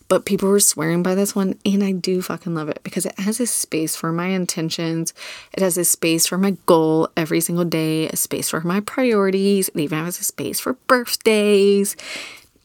But 0.08 0.25
people 0.25 0.50
were 0.50 0.60
swearing 0.60 1.03
by 1.03 1.15
this 1.15 1.38
one, 1.38 1.58
and 1.65 1.81
I 1.81 1.93
do 1.93 2.22
fucking 2.22 2.53
love 2.53 2.67
it 2.67 2.81
because 2.84 3.05
it 3.05 3.17
has 3.17 3.39
a 3.39 3.48
space 3.48 3.96
for 3.96 4.12
my 4.12 4.27
intentions. 4.27 5.13
It 5.53 5.63
has 5.63 5.77
a 5.77 5.86
space 5.86 6.27
for 6.27 6.38
my 6.38 6.58
goal 6.65 7.08
every 7.15 7.39
single 7.39 7.63
day, 7.63 8.10
a 8.10 8.17
space 8.17 8.50
for 8.50 8.60
my 8.60 8.81
priorities. 8.81 9.70
It 9.70 9.79
even 9.79 10.03
has 10.03 10.20
a 10.20 10.25
space 10.25 10.60
for 10.60 10.74
birthdays 10.74 11.96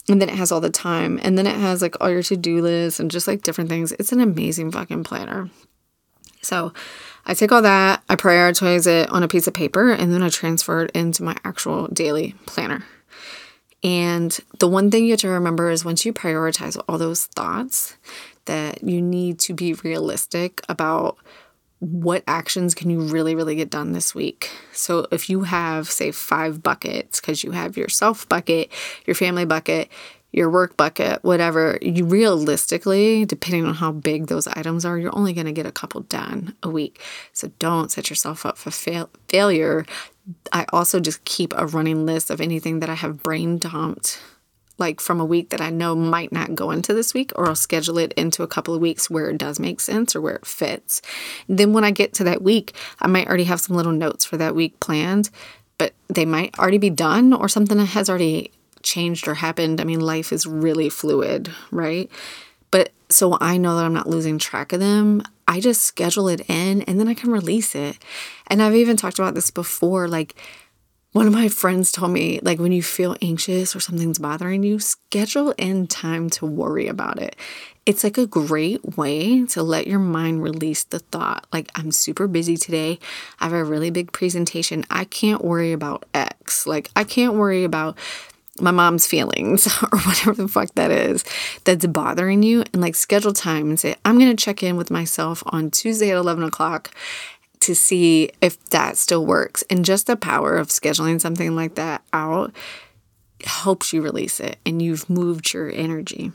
and 0.08 0.20
then 0.20 0.28
it 0.28 0.36
has 0.36 0.52
all 0.52 0.60
the 0.60 0.70
time 0.70 1.18
and 1.22 1.36
then 1.36 1.46
it 1.46 1.56
has 1.56 1.82
like 1.82 1.96
all 2.00 2.10
your 2.10 2.22
to-do 2.22 2.60
lists 2.62 3.00
and 3.00 3.10
just 3.10 3.26
like 3.26 3.42
different 3.42 3.70
things 3.70 3.92
it's 3.92 4.12
an 4.12 4.20
amazing 4.20 4.70
fucking 4.70 5.04
planner 5.04 5.50
so 6.46 6.72
i 7.26 7.34
take 7.34 7.52
all 7.52 7.62
that 7.62 8.02
i 8.08 8.16
prioritize 8.16 8.86
it 8.86 9.10
on 9.10 9.22
a 9.22 9.28
piece 9.28 9.46
of 9.46 9.54
paper 9.54 9.90
and 9.90 10.12
then 10.12 10.22
i 10.22 10.28
transfer 10.28 10.84
it 10.84 10.90
into 10.92 11.22
my 11.22 11.36
actual 11.44 11.88
daily 11.88 12.34
planner 12.46 12.84
and 13.82 14.36
the 14.58 14.68
one 14.68 14.90
thing 14.90 15.04
you 15.04 15.12
have 15.12 15.20
to 15.20 15.28
remember 15.28 15.70
is 15.70 15.84
once 15.84 16.04
you 16.04 16.12
prioritize 16.12 16.80
all 16.88 16.98
those 16.98 17.26
thoughts 17.26 17.96
that 18.46 18.82
you 18.82 19.02
need 19.02 19.38
to 19.40 19.54
be 19.54 19.74
realistic 19.74 20.60
about 20.68 21.18
what 21.78 22.24
actions 22.26 22.74
can 22.74 22.88
you 22.88 23.00
really, 23.00 23.34
really 23.34 23.54
get 23.54 23.68
done 23.68 23.92
this 23.92 24.14
week? 24.14 24.50
So, 24.72 25.06
if 25.12 25.28
you 25.28 25.42
have, 25.42 25.90
say, 25.90 26.10
five 26.10 26.62
buckets, 26.62 27.20
because 27.20 27.44
you 27.44 27.50
have 27.50 27.76
your 27.76 27.88
self 27.88 28.28
bucket, 28.28 28.72
your 29.04 29.14
family 29.14 29.44
bucket, 29.44 29.90
your 30.36 30.50
work 30.50 30.76
bucket, 30.76 31.24
whatever, 31.24 31.78
you 31.80 32.04
realistically, 32.04 33.24
depending 33.24 33.64
on 33.64 33.74
how 33.74 33.90
big 33.90 34.26
those 34.26 34.46
items 34.48 34.84
are, 34.84 34.98
you're 34.98 35.16
only 35.16 35.32
going 35.32 35.46
to 35.46 35.52
get 35.52 35.64
a 35.64 35.72
couple 35.72 36.02
done 36.02 36.54
a 36.62 36.68
week. 36.68 37.02
So, 37.32 37.50
don't 37.58 37.90
set 37.90 38.10
yourself 38.10 38.44
up 38.44 38.58
for 38.58 38.70
fail- 38.70 39.10
failure. 39.28 39.86
I 40.52 40.66
also 40.72 41.00
just 41.00 41.24
keep 41.24 41.54
a 41.56 41.66
running 41.66 42.04
list 42.04 42.30
of 42.30 42.40
anything 42.40 42.80
that 42.80 42.90
I 42.90 42.94
have 42.94 43.22
brain 43.22 43.56
dumped 43.58 44.20
like 44.78 45.00
from 45.00 45.20
a 45.20 45.24
week 45.24 45.48
that 45.48 45.60
I 45.62 45.70
know 45.70 45.94
might 45.94 46.32
not 46.32 46.54
go 46.54 46.70
into 46.70 46.92
this 46.92 47.14
week, 47.14 47.32
or 47.34 47.48
I'll 47.48 47.54
schedule 47.54 47.96
it 47.96 48.12
into 48.12 48.42
a 48.42 48.46
couple 48.46 48.74
of 48.74 48.80
weeks 48.82 49.08
where 49.08 49.30
it 49.30 49.38
does 49.38 49.58
make 49.58 49.80
sense 49.80 50.14
or 50.14 50.20
where 50.20 50.36
it 50.36 50.46
fits. 50.46 51.00
Then 51.48 51.72
when 51.72 51.82
I 51.82 51.90
get 51.90 52.12
to 52.14 52.24
that 52.24 52.42
week, 52.42 52.74
I 53.00 53.06
might 53.06 53.26
already 53.26 53.44
have 53.44 53.60
some 53.60 53.74
little 53.74 53.92
notes 53.92 54.26
for 54.26 54.36
that 54.36 54.54
week 54.54 54.78
planned, 54.80 55.30
but 55.78 55.94
they 56.08 56.26
might 56.26 56.58
already 56.58 56.76
be 56.76 56.90
done 56.90 57.32
or 57.32 57.48
something 57.48 57.78
that 57.78 57.86
has 57.86 58.10
already 58.10 58.50
changed 58.86 59.28
or 59.28 59.34
happened. 59.34 59.80
I 59.80 59.84
mean, 59.84 60.00
life 60.00 60.32
is 60.32 60.46
really 60.46 60.88
fluid, 60.88 61.50
right? 61.70 62.10
But 62.70 62.90
so 63.10 63.36
I 63.40 63.58
know 63.58 63.76
that 63.76 63.84
I'm 63.84 63.92
not 63.92 64.08
losing 64.08 64.38
track 64.38 64.72
of 64.72 64.80
them. 64.80 65.22
I 65.46 65.60
just 65.60 65.82
schedule 65.82 66.28
it 66.28 66.48
in 66.48 66.82
and 66.82 66.98
then 66.98 67.08
I 67.08 67.14
can 67.14 67.30
release 67.30 67.74
it. 67.74 67.98
And 68.46 68.62
I've 68.62 68.74
even 68.74 68.96
talked 68.96 69.18
about 69.18 69.34
this 69.34 69.50
before 69.50 70.08
like 70.08 70.34
one 71.16 71.26
of 71.26 71.32
my 71.32 71.48
friends 71.48 71.90
told 71.90 72.10
me, 72.10 72.40
like, 72.42 72.58
when 72.58 72.72
you 72.72 72.82
feel 72.82 73.16
anxious 73.22 73.74
or 73.74 73.80
something's 73.80 74.18
bothering 74.18 74.62
you, 74.62 74.78
schedule 74.78 75.52
in 75.56 75.86
time 75.86 76.28
to 76.28 76.44
worry 76.44 76.88
about 76.88 77.18
it. 77.22 77.36
It's 77.86 78.04
like 78.04 78.18
a 78.18 78.26
great 78.26 78.98
way 78.98 79.46
to 79.46 79.62
let 79.62 79.86
your 79.86 79.98
mind 79.98 80.42
release 80.42 80.84
the 80.84 80.98
thought, 80.98 81.46
like, 81.54 81.70
I'm 81.74 81.90
super 81.90 82.28
busy 82.28 82.58
today. 82.58 82.98
I 83.40 83.44
have 83.44 83.54
a 83.54 83.64
really 83.64 83.88
big 83.88 84.12
presentation. 84.12 84.84
I 84.90 85.04
can't 85.04 85.42
worry 85.42 85.72
about 85.72 86.04
X. 86.12 86.66
Like, 86.66 86.90
I 86.94 87.04
can't 87.04 87.32
worry 87.32 87.64
about 87.64 87.96
my 88.60 88.70
mom's 88.70 89.06
feelings 89.06 89.66
or 89.92 89.98
whatever 90.00 90.34
the 90.34 90.48
fuck 90.48 90.74
that 90.74 90.90
is 90.90 91.24
that's 91.64 91.86
bothering 91.86 92.42
you 92.42 92.64
and 92.72 92.82
like 92.82 92.94
schedule 92.94 93.32
time 93.32 93.68
and 93.68 93.80
say 93.80 93.94
i'm 94.04 94.18
going 94.18 94.34
to 94.34 94.44
check 94.44 94.62
in 94.62 94.76
with 94.76 94.90
myself 94.90 95.42
on 95.46 95.70
tuesday 95.70 96.10
at 96.10 96.16
11 96.16 96.42
o'clock 96.44 96.90
to 97.60 97.74
see 97.74 98.30
if 98.40 98.64
that 98.66 98.96
still 98.96 99.24
works. 99.26 99.64
And 99.68 99.84
just 99.84 100.06
the 100.06 100.16
power 100.16 100.56
of 100.56 100.68
scheduling 100.68 101.20
something 101.20 101.56
like 101.56 101.74
that 101.74 102.02
out 102.12 102.54
helps 103.44 103.92
you 103.92 104.02
release 104.02 104.38
it 104.40 104.58
and 104.64 104.80
you've 104.80 105.10
moved 105.10 105.52
your 105.52 105.70
energy. 105.70 106.32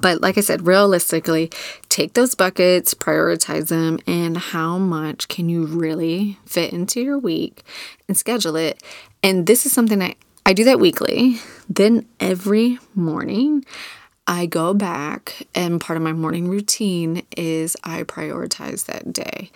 But 0.00 0.20
like 0.20 0.36
I 0.36 0.42
said, 0.42 0.66
realistically, 0.66 1.50
take 1.88 2.12
those 2.12 2.34
buckets, 2.34 2.92
prioritize 2.92 3.68
them, 3.68 3.98
and 4.06 4.36
how 4.36 4.76
much 4.76 5.28
can 5.28 5.48
you 5.48 5.64
really 5.64 6.38
fit 6.44 6.72
into 6.72 7.00
your 7.00 7.18
week 7.18 7.64
and 8.06 8.16
schedule 8.16 8.54
it. 8.54 8.82
And 9.22 9.46
this 9.46 9.64
is 9.64 9.72
something 9.72 10.02
I, 10.02 10.16
I 10.48 10.54
do 10.54 10.64
that 10.64 10.80
weekly. 10.80 11.40
Then 11.68 12.06
every 12.18 12.78
morning, 12.94 13.66
I 14.26 14.46
go 14.46 14.72
back, 14.72 15.46
and 15.54 15.78
part 15.78 15.98
of 15.98 16.02
my 16.02 16.14
morning 16.14 16.48
routine 16.48 17.22
is 17.36 17.76
I 17.84 18.04
prioritize 18.04 18.86
that 18.86 19.12
day. 19.12 19.50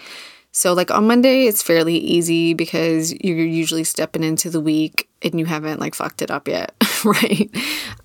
So, 0.50 0.75
like 0.75 0.90
on 0.90 1.06
Monday, 1.06 1.46
it's 1.46 1.62
fairly 1.62 1.96
easy 1.96 2.52
because 2.52 3.11
you're 3.11 3.38
usually 3.38 3.84
stepping 3.84 4.22
into 4.22 4.50
the 4.50 4.61
week 4.61 5.08
and 5.22 5.40
you 5.40 5.46
haven't 5.46 5.80
like 5.80 5.94
fucked 5.94 6.20
it 6.20 6.30
up 6.30 6.46
yet, 6.46 6.75
right? 7.06 7.50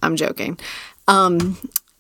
I'm 0.01 0.15
joking. 0.15 0.57
Um, 1.09 1.57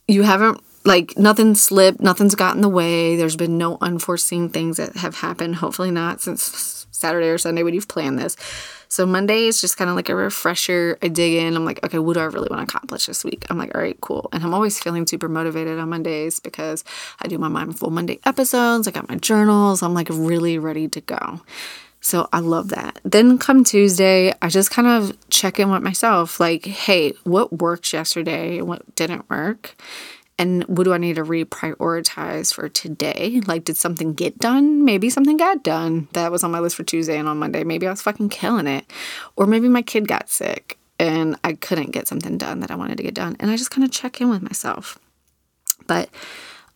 you 0.07 0.23
haven't 0.23 0.61
like 0.87 1.17
nothing 1.17 1.53
slipped, 1.53 1.99
nothing's 1.99 2.33
got 2.33 2.55
in 2.55 2.61
the 2.61 2.69
way. 2.69 3.17
There's 3.17 3.35
been 3.35 3.57
no 3.57 3.77
unforeseen 3.81 4.49
things 4.49 4.77
that 4.77 4.95
have 4.95 5.15
happened. 5.15 5.57
Hopefully, 5.57 5.91
not 5.91 6.21
since 6.21 6.87
Saturday 6.91 7.27
or 7.27 7.37
Sunday 7.37 7.61
when 7.61 7.73
you've 7.73 7.87
planned 7.89 8.17
this. 8.17 8.37
So 8.87 9.05
Monday 9.05 9.47
is 9.47 9.59
just 9.59 9.75
kind 9.75 9.89
of 9.89 9.97
like 9.97 10.07
a 10.07 10.15
refresher. 10.15 10.97
I 11.01 11.09
dig 11.09 11.33
in. 11.33 11.57
I'm 11.57 11.65
like, 11.65 11.83
okay, 11.83 11.99
what 11.99 12.13
do 12.13 12.21
I 12.21 12.25
really 12.25 12.47
want 12.49 12.67
to 12.67 12.73
accomplish 12.75 13.05
this 13.05 13.25
week? 13.25 13.45
I'm 13.49 13.57
like, 13.57 13.75
all 13.75 13.81
right, 13.81 13.99
cool. 13.99 14.29
And 14.31 14.43
I'm 14.43 14.53
always 14.53 14.79
feeling 14.79 15.05
super 15.05 15.27
motivated 15.27 15.77
on 15.77 15.89
Mondays 15.89 16.39
because 16.39 16.85
I 17.21 17.27
do 17.27 17.37
my 17.37 17.49
Mindful 17.49 17.89
Monday 17.89 18.19
episodes. 18.25 18.87
I 18.87 18.91
got 18.91 19.09
my 19.09 19.15
journals. 19.15 19.83
I'm 19.83 19.93
like 19.93 20.07
really 20.09 20.57
ready 20.57 20.87
to 20.87 21.01
go. 21.01 21.41
So 21.99 22.29
I 22.31 22.39
love 22.39 22.69
that. 22.69 23.01
Then 23.03 23.37
come 23.37 23.65
Tuesday, 23.65 24.33
I 24.41 24.47
just 24.47 24.71
kind 24.71 24.87
of 24.87 25.17
check 25.29 25.59
in 25.59 25.69
with 25.69 25.83
myself 25.83 26.39
like, 26.39 26.65
hey, 26.65 27.11
what 27.25 27.59
worked 27.59 27.91
yesterday? 27.91 28.61
What 28.61 28.95
didn't 28.95 29.29
work? 29.29 29.75
And 30.39 30.63
what 30.65 30.83
do 30.83 30.93
I 30.93 30.97
need 30.97 31.15
to 31.15 31.23
reprioritize 31.23 32.53
for 32.53 32.69
today? 32.69 33.41
Like, 33.47 33.63
did 33.63 33.75
something 33.77 34.13
get 34.13 34.37
done? 34.37 34.85
Maybe 34.85 35.09
something 35.09 35.37
got 35.37 35.63
done 35.63 36.07
that 36.13 36.31
was 36.31 36.43
on 36.43 36.51
my 36.51 36.59
list 36.59 36.75
for 36.75 36.83
Tuesday 36.83 37.17
and 37.17 37.27
on 37.27 37.39
Monday. 37.39 37.63
Maybe 37.63 37.87
I 37.87 37.89
was 37.89 38.03
fucking 38.03 38.29
killing 38.29 38.67
it. 38.67 38.85
Or 39.35 39.47
maybe 39.47 39.67
my 39.67 39.81
kid 39.81 40.07
got 40.07 40.29
sick 40.29 40.77
and 40.99 41.37
I 41.43 41.53
couldn't 41.53 41.91
get 41.91 42.07
something 42.07 42.37
done 42.37 42.59
that 42.59 42.69
I 42.69 42.75
wanted 42.75 42.97
to 42.97 43.03
get 43.03 43.15
done. 43.15 43.35
And 43.39 43.49
I 43.49 43.57
just 43.57 43.71
kind 43.71 43.83
of 43.83 43.91
check 43.91 44.21
in 44.21 44.29
with 44.29 44.43
myself. 44.43 44.99
But 45.87 46.09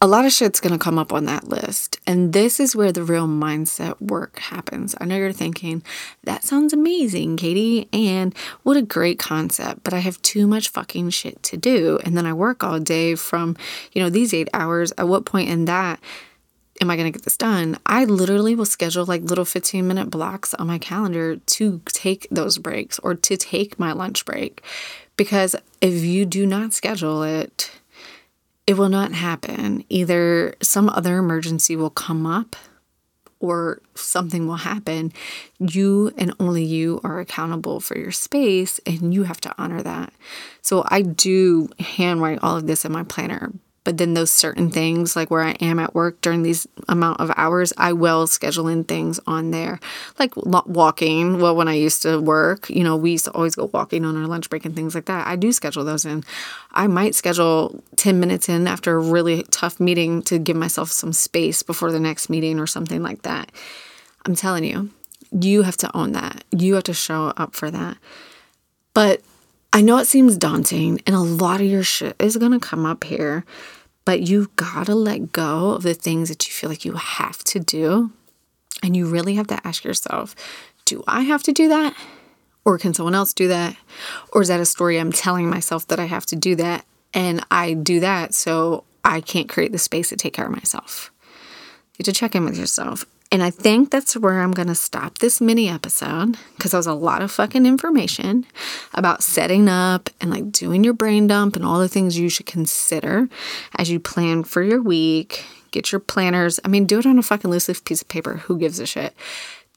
a 0.04 0.08
lot 0.08 0.26
of 0.26 0.32
shit's 0.32 0.60
going 0.60 0.74
to 0.74 0.84
come 0.84 0.98
up 0.98 1.14
on 1.14 1.26
that 1.26 1.48
list. 1.48 2.00
And 2.08 2.34
this 2.34 2.60
is 2.60 2.76
where 2.76 2.92
the 2.92 3.04
real 3.04 3.28
mindset 3.28 4.02
work 4.02 4.40
happens. 4.40 4.96
I 5.00 5.06
know 5.06 5.16
you're 5.16 5.32
thinking, 5.32 5.84
that 6.24 6.44
sounds 6.44 6.74
amazing, 6.74 7.38
Katie, 7.38 7.88
and 7.94 8.36
what 8.64 8.78
a 8.78 8.82
great 8.82 9.20
concept, 9.20 9.84
but 9.84 9.94
I 9.94 10.00
have 10.00 10.20
too 10.24 10.48
much 10.48 10.70
fucking 10.70 11.12
shit 11.12 11.44
to 11.44 11.58
do. 11.58 12.00
And 12.04 12.18
then 12.18 12.26
I 12.26 12.34
work 12.34 12.64
all 12.64 12.80
day 12.80 13.14
from, 13.14 13.56
you 13.92 14.02
know, 14.02 14.10
these 14.10 14.34
eight 14.34 14.50
hours. 14.56 14.92
At 14.98 15.08
what 15.08 15.26
point 15.26 15.50
in 15.50 15.66
that 15.66 16.00
am 16.82 16.90
I 16.90 16.96
going 16.96 17.12
to 17.12 17.16
get 17.16 17.24
this 17.24 17.38
done? 17.38 17.78
I 17.86 18.06
literally 18.06 18.56
will 18.56 18.66
schedule 18.66 19.06
like 19.06 19.22
little 19.22 19.46
15 19.46 19.88
minute 19.88 20.10
blocks 20.10 20.56
on 20.56 20.66
my 20.66 20.80
calendar 20.80 21.36
to 21.36 21.80
take 21.86 22.28
those 22.32 22.58
breaks 22.58 22.98
or 23.00 23.14
to 23.14 23.38
take 23.38 23.78
my 23.78 23.92
lunch 23.92 24.26
break. 24.26 24.64
Because 25.16 25.56
if 25.80 26.04
you 26.04 26.26
do 26.26 26.48
not 26.48 26.74
schedule 26.74 27.22
it, 27.22 27.70
it 28.68 28.78
will 28.78 28.90
not 28.90 29.14
happen. 29.14 29.84
Either 29.90 30.56
some 30.62 30.90
other 30.90 31.18
emergency 31.18 31.76
will 31.76 31.90
come 31.90 32.26
up 32.26 32.56
or 33.40 33.82
something 33.96 34.48
will 34.48 34.58
happen. 34.58 35.12
You 35.60 36.14
and 36.18 36.34
only 36.40 36.64
you 36.64 37.02
are 37.04 37.20
accountable 37.20 37.80
for 37.80 37.98
your 37.98 38.12
space 38.12 38.80
and 38.86 39.14
you 39.14 39.24
have 39.24 39.42
to 39.42 39.54
honor 39.58 39.82
that. 39.82 40.14
So 40.62 40.86
I 40.88 41.02
do 41.02 41.70
handwrite 41.80 42.40
all 42.42 42.58
of 42.58 42.68
this 42.68 42.86
in 42.86 42.92
my 42.92 43.04
planner, 43.04 43.52
but 43.84 43.98
then 43.98 44.14
those 44.14 44.32
certain 44.32 44.70
things 44.70 45.16
like 45.16 45.32
where 45.32 45.42
i 45.42 45.52
am 45.62 45.80
at 45.80 45.94
work 45.96 46.20
during 46.22 46.44
these 46.44 46.68
amount 46.88 47.20
of 47.20 47.32
hours 47.36 47.74
i 47.78 47.92
will 47.92 48.28
schedule 48.28 48.68
in 48.68 48.84
things 48.84 49.20
on 49.28 49.52
there. 49.52 49.80
Like 50.20 50.36
walking. 50.36 51.40
Well 51.40 51.56
when 51.56 51.68
i 51.68 51.74
used 51.74 52.02
to 52.04 52.20
work 52.20 52.70
you 52.70 52.84
know 52.84 52.96
we 52.96 53.12
used 53.12 53.26
to 53.26 53.32
always 53.32 53.56
go 53.56 53.70
walking 53.74 54.06
on 54.06 54.16
our 54.18 54.28
lunch 54.28 54.50
break 54.50 54.66
and 54.66 54.76
things 54.76 54.96
like 54.96 55.06
that. 55.06 55.28
I 55.28 55.36
do 55.36 55.52
schedule 55.52 55.84
those 55.84 56.06
in. 56.06 56.24
I 56.72 56.88
might 56.88 57.16
schedule 57.16 57.84
10 57.96 58.20
minutes 58.20 58.50
in 58.50 58.68
after 58.68 58.96
a 58.96 59.00
really 59.00 59.44
tough 59.44 59.80
meeting 59.80 60.22
to 60.24 60.40
give 60.40 60.56
myself 60.56 60.92
some 60.92 61.14
space 61.14 61.64
before 61.64 61.92
the 61.92 62.00
next 62.00 62.30
meeting 62.30 62.60
or 62.60 62.68
something 62.68 63.02
like 63.02 63.24
that. 63.24 63.52
I'm 64.26 64.36
telling 64.36 64.64
you 64.64 64.90
you 65.32 65.62
have 65.64 65.78
to 65.78 65.96
own 65.96 66.12
that. 66.12 66.44
You 66.52 66.76
have 66.76 66.84
to 66.86 66.94
show 66.94 67.34
up 67.38 67.56
for 67.56 67.72
that. 67.72 67.98
But 68.94 69.22
I 69.74 69.82
know 69.82 69.98
it 69.98 70.06
seems 70.06 70.36
daunting 70.36 71.02
and 71.08 71.16
a 71.16 71.22
lot 71.22 71.62
of 71.62 71.68
your 71.68 71.84
shit 71.84 72.16
is 72.20 72.36
to 72.36 72.60
come 72.60 72.86
up 72.86 73.06
here, 73.06 73.46
but 74.04 74.22
you've 74.22 74.56
got 74.56 74.88
to 74.88 74.96
let 74.96 75.32
go 75.32 75.72
of 75.72 75.84
the 75.84 75.94
things 75.94 76.28
that 76.30 76.46
you 76.46 76.54
feel 76.54 76.70
like 76.70 76.84
you 76.84 76.94
have 76.94 77.44
to 77.46 77.60
do. 77.60 78.12
And 78.84 78.98
you 78.98 79.06
really 79.06 79.36
have 79.36 79.48
to 79.48 79.66
ask 79.66 79.84
yourself, 79.84 80.36
do 80.86 81.04
I 81.08 81.22
have 81.22 81.44
to 81.44 81.52
do 81.52 81.70
that? 81.70 81.96
Or 82.66 82.78
can 82.78 82.94
someone 82.94 83.16
else 83.16 83.34
do 83.34 83.48
that? 83.48 83.76
Or 84.34 84.42
is 84.42 84.48
that 84.50 84.60
a 84.60 84.66
story 84.66 85.00
I'm 85.00 85.12
telling 85.12 85.50
myself 85.50 85.88
that 85.88 86.00
I 86.00 86.06
have 86.06 86.26
to 86.28 86.36
do 86.36 86.56
that? 86.56 86.86
And 87.14 87.46
I 87.52 87.74
do 87.74 88.00
that 88.00 88.34
so 88.34 88.84
I 89.06 89.22
can't 89.22 89.50
create 89.50 89.72
the 89.72 89.78
space 89.78 90.10
to 90.10 90.16
take 90.16 90.34
care 90.34 90.46
of 90.46 90.52
myself. 90.52 91.12
You 91.94 91.98
have 92.00 92.06
to 92.06 92.20
check 92.20 92.36
in 92.36 92.44
with 92.44 92.58
yourself. 92.58 93.06
And 93.32 93.42
I 93.42 93.50
think 93.50 93.92
that's 93.92 94.18
where 94.18 94.42
I'm 94.42 94.52
going 94.52 94.68
to 94.68 94.76
stop 94.76 95.20
this 95.20 95.40
mini 95.40 95.70
episode 95.70 96.38
because 96.58 96.72
that 96.72 96.78
was 96.78 96.88
a 96.88 96.94
lot 96.94 97.22
of 97.22 97.32
fucking 97.32 97.66
information 97.66 98.46
about 98.94 99.24
setting 99.24 99.70
up 99.70 100.10
and 100.20 100.30
like 100.30 100.52
doing 100.52 100.84
your 100.84 100.94
brain 100.94 101.28
dump 101.28 101.56
and 101.56 101.64
all 101.64 101.80
the 101.80 101.88
things 101.88 102.20
you 102.20 102.28
should 102.28 102.46
consider 102.46 103.30
as 103.78 103.90
you 103.90 104.02
plan 104.02 104.44
for 104.44 104.62
your 104.62 104.82
week. 104.82 105.46
Get 105.72 105.94
your 105.94 106.00
planners. 106.00 106.60
I 106.66 106.68
mean, 106.68 106.86
do 106.86 107.00
it 107.00 107.06
on 107.06 107.18
a 107.18 107.24
fucking 107.24 107.50
loose 107.50 107.70
leaf 107.70 107.86
piece 107.86 108.02
of 108.02 108.10
paper. 108.10 108.38
Who 108.38 108.58
gives 108.58 108.80
a 108.80 108.86
shit? 108.86 109.16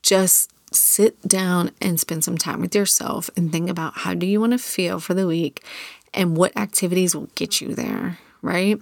Just 0.03 0.51
sit 0.73 1.21
down 1.23 1.71
and 1.81 2.01
spend 2.01 2.25
some 2.25 2.37
time 2.37 2.61
with 2.61 2.75
yourself 2.75 3.31
and 3.37 3.53
think 3.53 3.71
about 3.71 3.99
how 3.99 4.15
do 4.15 4.27
you 4.27 4.41
want 4.41 4.53
to 4.53 4.59
feel 4.59 4.99
for 4.99 5.15
the 5.15 5.29
week 5.29 5.63
and 6.13 6.37
what 6.37 6.57
activities 6.57 7.15
will 7.15 7.29
get 7.37 7.61
you 7.61 7.77
there, 7.77 8.19
right? 8.43 8.81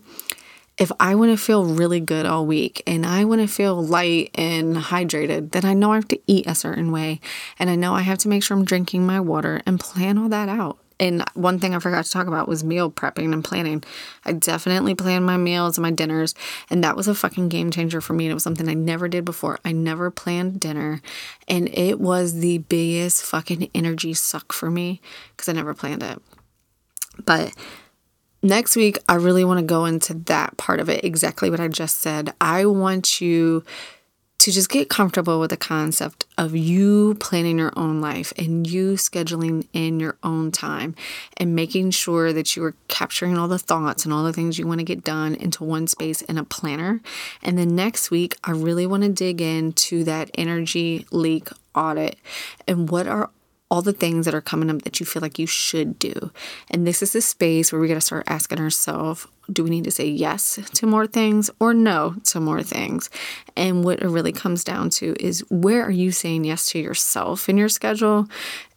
If 0.83 0.91
I 0.99 1.15
want 1.15 1.31
to 1.31 1.37
feel 1.37 1.65
really 1.65 2.01
good 2.01 2.27
all 2.27 2.45
week 2.45 2.83
and 2.89 3.07
I 3.07 3.25
want 3.25 3.41
to 3.41 3.47
feel 3.47 3.81
light 3.81 4.33
and 4.35 4.75
hydrated, 4.75 5.53
then 5.53 5.65
I 5.65 5.75
know 5.75 5.93
I 5.93 5.95
have 5.95 6.09
to 6.09 6.21
eat 6.27 6.49
a 6.49 6.57
certain 6.57 6.91
way. 6.91 7.21
And 7.57 7.71
I 7.71 7.77
know 7.77 7.95
I 7.95 8.01
have 8.01 8.19
to 8.19 8.29
make 8.29 8.43
sure 8.43 8.57
I'm 8.57 8.65
drinking 8.65 9.07
my 9.07 9.21
water 9.21 9.63
and 9.65 9.79
plan 9.79 10.19
all 10.19 10.29
that 10.31 10.49
out. 10.49 10.79
And 10.99 11.23
one 11.35 11.61
thing 11.61 11.73
I 11.73 11.79
forgot 11.79 12.05
to 12.05 12.11
talk 12.11 12.27
about 12.27 12.49
was 12.49 12.65
meal 12.65 12.91
prepping 12.91 13.33
and 13.33 13.45
planning. 13.45 13.85
I 14.25 14.33
definitely 14.33 14.97
plan 14.97 15.23
my 15.23 15.37
meals 15.37 15.79
and 15.79 15.83
my 15.83 15.93
dinners, 15.93 16.35
and 16.69 16.83
that 16.83 16.97
was 16.97 17.07
a 17.07 17.15
fucking 17.15 17.49
game 17.49 17.71
changer 17.71 18.01
for 18.01 18.13
me. 18.13 18.27
And 18.27 18.33
it 18.33 18.35
was 18.35 18.43
something 18.43 18.69
I 18.69 18.75
never 18.75 19.07
did 19.07 19.25
before. 19.25 19.61
I 19.65 19.71
never 19.71 20.11
planned 20.11 20.59
dinner, 20.59 21.01
and 21.47 21.69
it 21.73 22.01
was 22.01 22.41
the 22.41 22.59
biggest 22.59 23.23
fucking 23.23 23.71
energy 23.73 24.15
suck 24.15 24.53
for 24.53 24.69
me 24.69 25.01
because 25.31 25.49
I 25.49 25.53
never 25.53 25.75
planned 25.75 26.03
it. 26.03 26.21
But 27.25 27.55
next 28.43 28.77
week, 28.77 28.99
I 29.09 29.15
really 29.15 29.45
want 29.45 29.61
to 29.61 29.67
go 29.67 29.85
into 29.85 30.15
that 30.15 30.57
part 30.57 30.81
of 30.81 30.89
it, 30.89 31.05
exactly 31.05 31.51
what 31.51 31.61
I 31.61 31.69
just 31.69 32.01
said. 32.01 32.35
I 32.41 32.67
want 32.67 33.21
you 33.21 33.65
to 34.43 34.51
just 34.51 34.71
get 34.71 34.91
comfortable 34.91 35.39
with 35.39 35.51
the 35.51 35.57
concept 35.57 36.27
of 36.37 36.57
you 36.57 37.15
planning 37.21 37.59
your 37.59 37.73
own 37.77 38.01
life 38.01 38.33
and 38.37 38.67
you 38.67 38.95
scheduling 38.95 39.69
in 39.73 40.01
your 40.01 40.17
own 40.25 40.51
time 40.51 40.97
and 41.37 41.55
making 41.55 41.93
sure 41.93 42.33
that 42.33 42.57
you 42.57 42.65
are 42.65 42.75
capturing 42.89 43.39
all 43.39 43.47
the 43.47 43.57
thoughts 43.57 44.05
and 44.05 44.13
all 44.13 44.25
the 44.25 44.33
things 44.33 44.59
you 44.59 44.67
want 44.67 44.81
to 44.81 44.85
get 44.85 45.05
done 45.05 45.37
into 45.37 45.63
one 45.63 45.87
space 45.87 46.23
in 46.23 46.39
a 46.39 46.45
planner. 46.45 47.01
And 47.41 47.57
then 47.57 47.77
next 47.77 48.11
week, 48.11 48.37
I 48.43 48.51
really 48.51 48.85
want 48.85 49.05
to 49.05 49.11
dig 49.11 49.41
into 49.41 50.03
that 50.05 50.29
energy 50.35 51.07
leak 51.13 51.49
audit 51.77 52.19
and 52.67 52.91
what 52.91 53.07
are 53.07 53.31
all 53.73 53.81
the 53.81 53.93
things 53.95 54.27
that 54.27 54.35
are 54.35 54.43
coming 54.43 54.69
up 54.69 54.83
that 54.83 55.01
you 55.01 55.07
feel 55.07 55.23
like 55.23 55.39
you 55.39 55.47
should 55.47 55.99
do. 55.99 56.31
And 56.71 56.87
this 56.87 57.03
is 57.03 57.15
the 57.15 57.23
space 57.23 57.73
where 57.73 57.81
we 57.81 57.89
got 57.89 57.95
to 57.95 58.03
start 58.03 58.25
asking 58.27 58.61
ourselves 58.61 59.27
do 59.51 59.65
we 59.65 59.71
need 59.71 59.85
to 59.85 59.91
say 59.91 60.07
yes 60.07 60.61
to 60.75 60.87
more 60.87 61.07
things 61.07 61.51
or 61.59 61.73
no 61.73 62.15
to 62.25 62.39
more 62.39 62.63
things? 62.63 63.09
And 63.57 63.83
what 63.83 64.01
it 64.01 64.09
really 64.09 64.31
comes 64.31 64.63
down 64.63 64.91
to 64.91 65.17
is 65.19 65.41
where 65.51 65.85
are 65.85 65.91
you 65.91 66.13
saying 66.13 66.45
yes 66.45 66.67
to 66.67 66.79
yourself 66.79 67.49
in 67.49 67.57
your 67.57 67.71
schedule? 67.71 68.29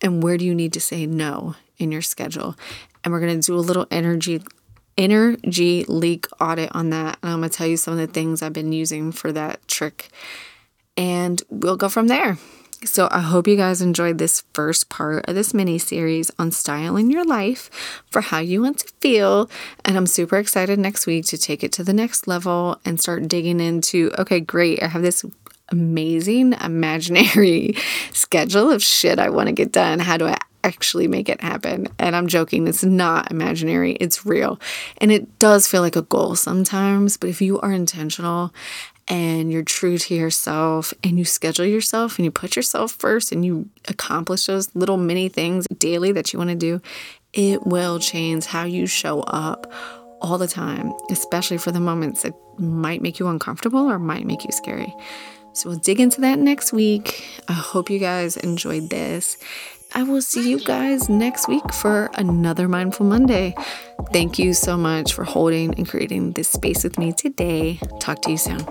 And 0.02 0.24
where 0.24 0.38
do 0.38 0.46
you 0.46 0.56
need 0.56 0.72
to 0.74 0.80
say 0.80 1.06
no 1.06 1.56
in 1.78 1.92
your 1.92 2.02
schedule? 2.02 2.56
And 3.04 3.14
we're 3.14 3.20
going 3.20 3.40
to 3.40 3.46
do 3.46 3.56
a 3.56 3.60
little 3.60 3.88
energy 3.92 4.42
energy 4.98 5.84
leak 5.90 6.26
audit 6.40 6.74
on 6.74 6.90
that. 6.92 7.18
And 7.22 7.34
I'm 7.34 7.40
going 7.40 7.50
to 7.50 7.58
tell 7.58 7.68
you 7.68 7.76
some 7.76 7.94
of 7.94 8.00
the 8.00 8.08
things 8.08 8.42
I've 8.42 8.54
been 8.54 8.72
using 8.72 9.12
for 9.12 9.34
that 9.34 9.68
trick. 9.68 10.08
And 10.96 11.44
we'll 11.50 11.76
go 11.76 11.90
from 11.90 12.08
there. 12.08 12.38
So 12.86 13.08
I 13.12 13.22
hope 13.22 13.48
you 13.48 13.56
guys 13.56 13.82
enjoyed 13.82 14.20
this 14.20 14.44
first 14.54 14.90
part 14.90 15.26
of 15.28 15.36
this 15.36 15.54
mini 15.54 15.78
series 15.78 16.32
on 16.38 16.52
style 16.52 16.96
in 16.98 17.10
your 17.10 17.26
life 17.26 17.70
for 18.12 18.22
how 18.22 18.40
you 18.40 18.62
want 18.62 18.80
to 18.80 18.94
feel. 19.00 19.50
And 19.84 19.98
I'm 19.98 20.08
super 20.08 20.38
excited 20.38 20.78
next 20.80 21.08
week 21.08 21.26
to 21.26 21.38
take 21.38 21.64
it 21.64 21.72
to 21.74 21.84
the 21.84 21.94
next 21.94 22.28
level 22.28 22.80
and 22.86 23.00
start 23.00 23.28
digging 23.28 23.60
into 23.60 24.12
okay, 24.20 24.40
great, 24.40 24.84
I 24.84 24.88
have 24.88 25.02
this 25.02 25.26
amazing 25.70 26.54
imaginary 26.54 27.76
schedule 28.14 28.72
of 28.72 28.84
shit 28.84 29.18
I 29.18 29.30
want 29.30 29.48
to 29.48 29.54
get 29.54 29.72
done. 29.72 30.00
How 30.00 30.18
do 30.18 30.28
I 30.28 30.38
actually 30.66 31.08
make 31.08 31.30
it 31.30 31.40
happen. 31.42 31.88
And 32.00 32.16
I'm 32.16 32.28
joking, 32.28 32.68
it's 32.68 32.84
not 32.84 33.30
imaginary, 33.30 33.94
it's 33.94 34.26
real. 34.26 34.60
And 34.98 35.12
it 35.12 35.38
does 35.38 35.68
feel 35.68 35.82
like 35.82 35.96
a 35.96 36.02
goal 36.02 36.36
sometimes, 36.36 37.18
but 37.18 37.30
if 37.30 37.40
you 37.40 37.60
are 37.60 37.72
intentional 37.72 38.52
and 39.08 39.52
you're 39.52 39.64
true 39.64 39.98
to 39.98 40.16
yourself 40.16 40.94
and 41.04 41.18
you 41.18 41.26
schedule 41.26 41.66
yourself 41.66 42.18
and 42.18 42.26
you 42.26 42.32
put 42.32 42.56
yourself 42.56 42.94
first 42.94 43.32
and 43.32 43.46
you 43.46 43.70
accomplish 43.88 44.46
those 44.46 44.74
little 44.76 44.98
mini 44.98 45.30
things 45.30 45.68
daily 45.78 46.12
that 46.12 46.34
you 46.34 46.40
want 46.40 46.50
to 46.50 46.56
do, 46.56 46.82
it 47.34 47.66
will 47.68 48.00
change 48.00 48.46
how 48.46 48.64
you 48.64 48.88
show 48.88 49.22
up 49.22 49.72
all 50.22 50.38
the 50.38 50.48
time, 50.48 50.92
especially 51.12 51.58
for 51.58 51.72
the 51.72 51.80
moments 51.80 52.24
that 52.24 52.34
might 52.58 53.02
make 53.02 53.20
you 53.20 53.28
uncomfortable 53.28 53.92
or 53.92 54.00
might 54.00 54.26
make 54.26 54.44
you 54.44 54.52
scary. 54.52 54.94
So 55.54 55.70
we'll 55.70 55.80
dig 55.80 56.00
into 56.00 56.22
that 56.22 56.40
next 56.40 56.74
week. 56.74 57.26
I 57.48 57.54
hope 57.54 57.90
you 57.90 58.00
guys 58.00 58.38
enjoyed 58.38 58.90
this. 58.90 59.38
I 59.94 60.04
will 60.04 60.22
see 60.22 60.50
you 60.50 60.60
guys 60.60 61.08
next 61.08 61.48
week 61.48 61.74
for 61.74 62.10
another 62.16 62.68
Mindful 62.68 63.06
Monday. 63.06 63.56
Thank 64.12 64.38
you 64.38 64.54
so 64.54 64.76
much 64.76 65.14
for 65.14 65.24
holding 65.24 65.74
and 65.76 65.88
creating 65.88 66.34
this 66.34 66.50
space 66.50 66.84
with 66.84 67.00
me 67.00 67.14
today. 67.14 67.80
Talk 68.02 68.22
to 68.24 68.32
you 68.32 68.38
soon. 68.38 68.66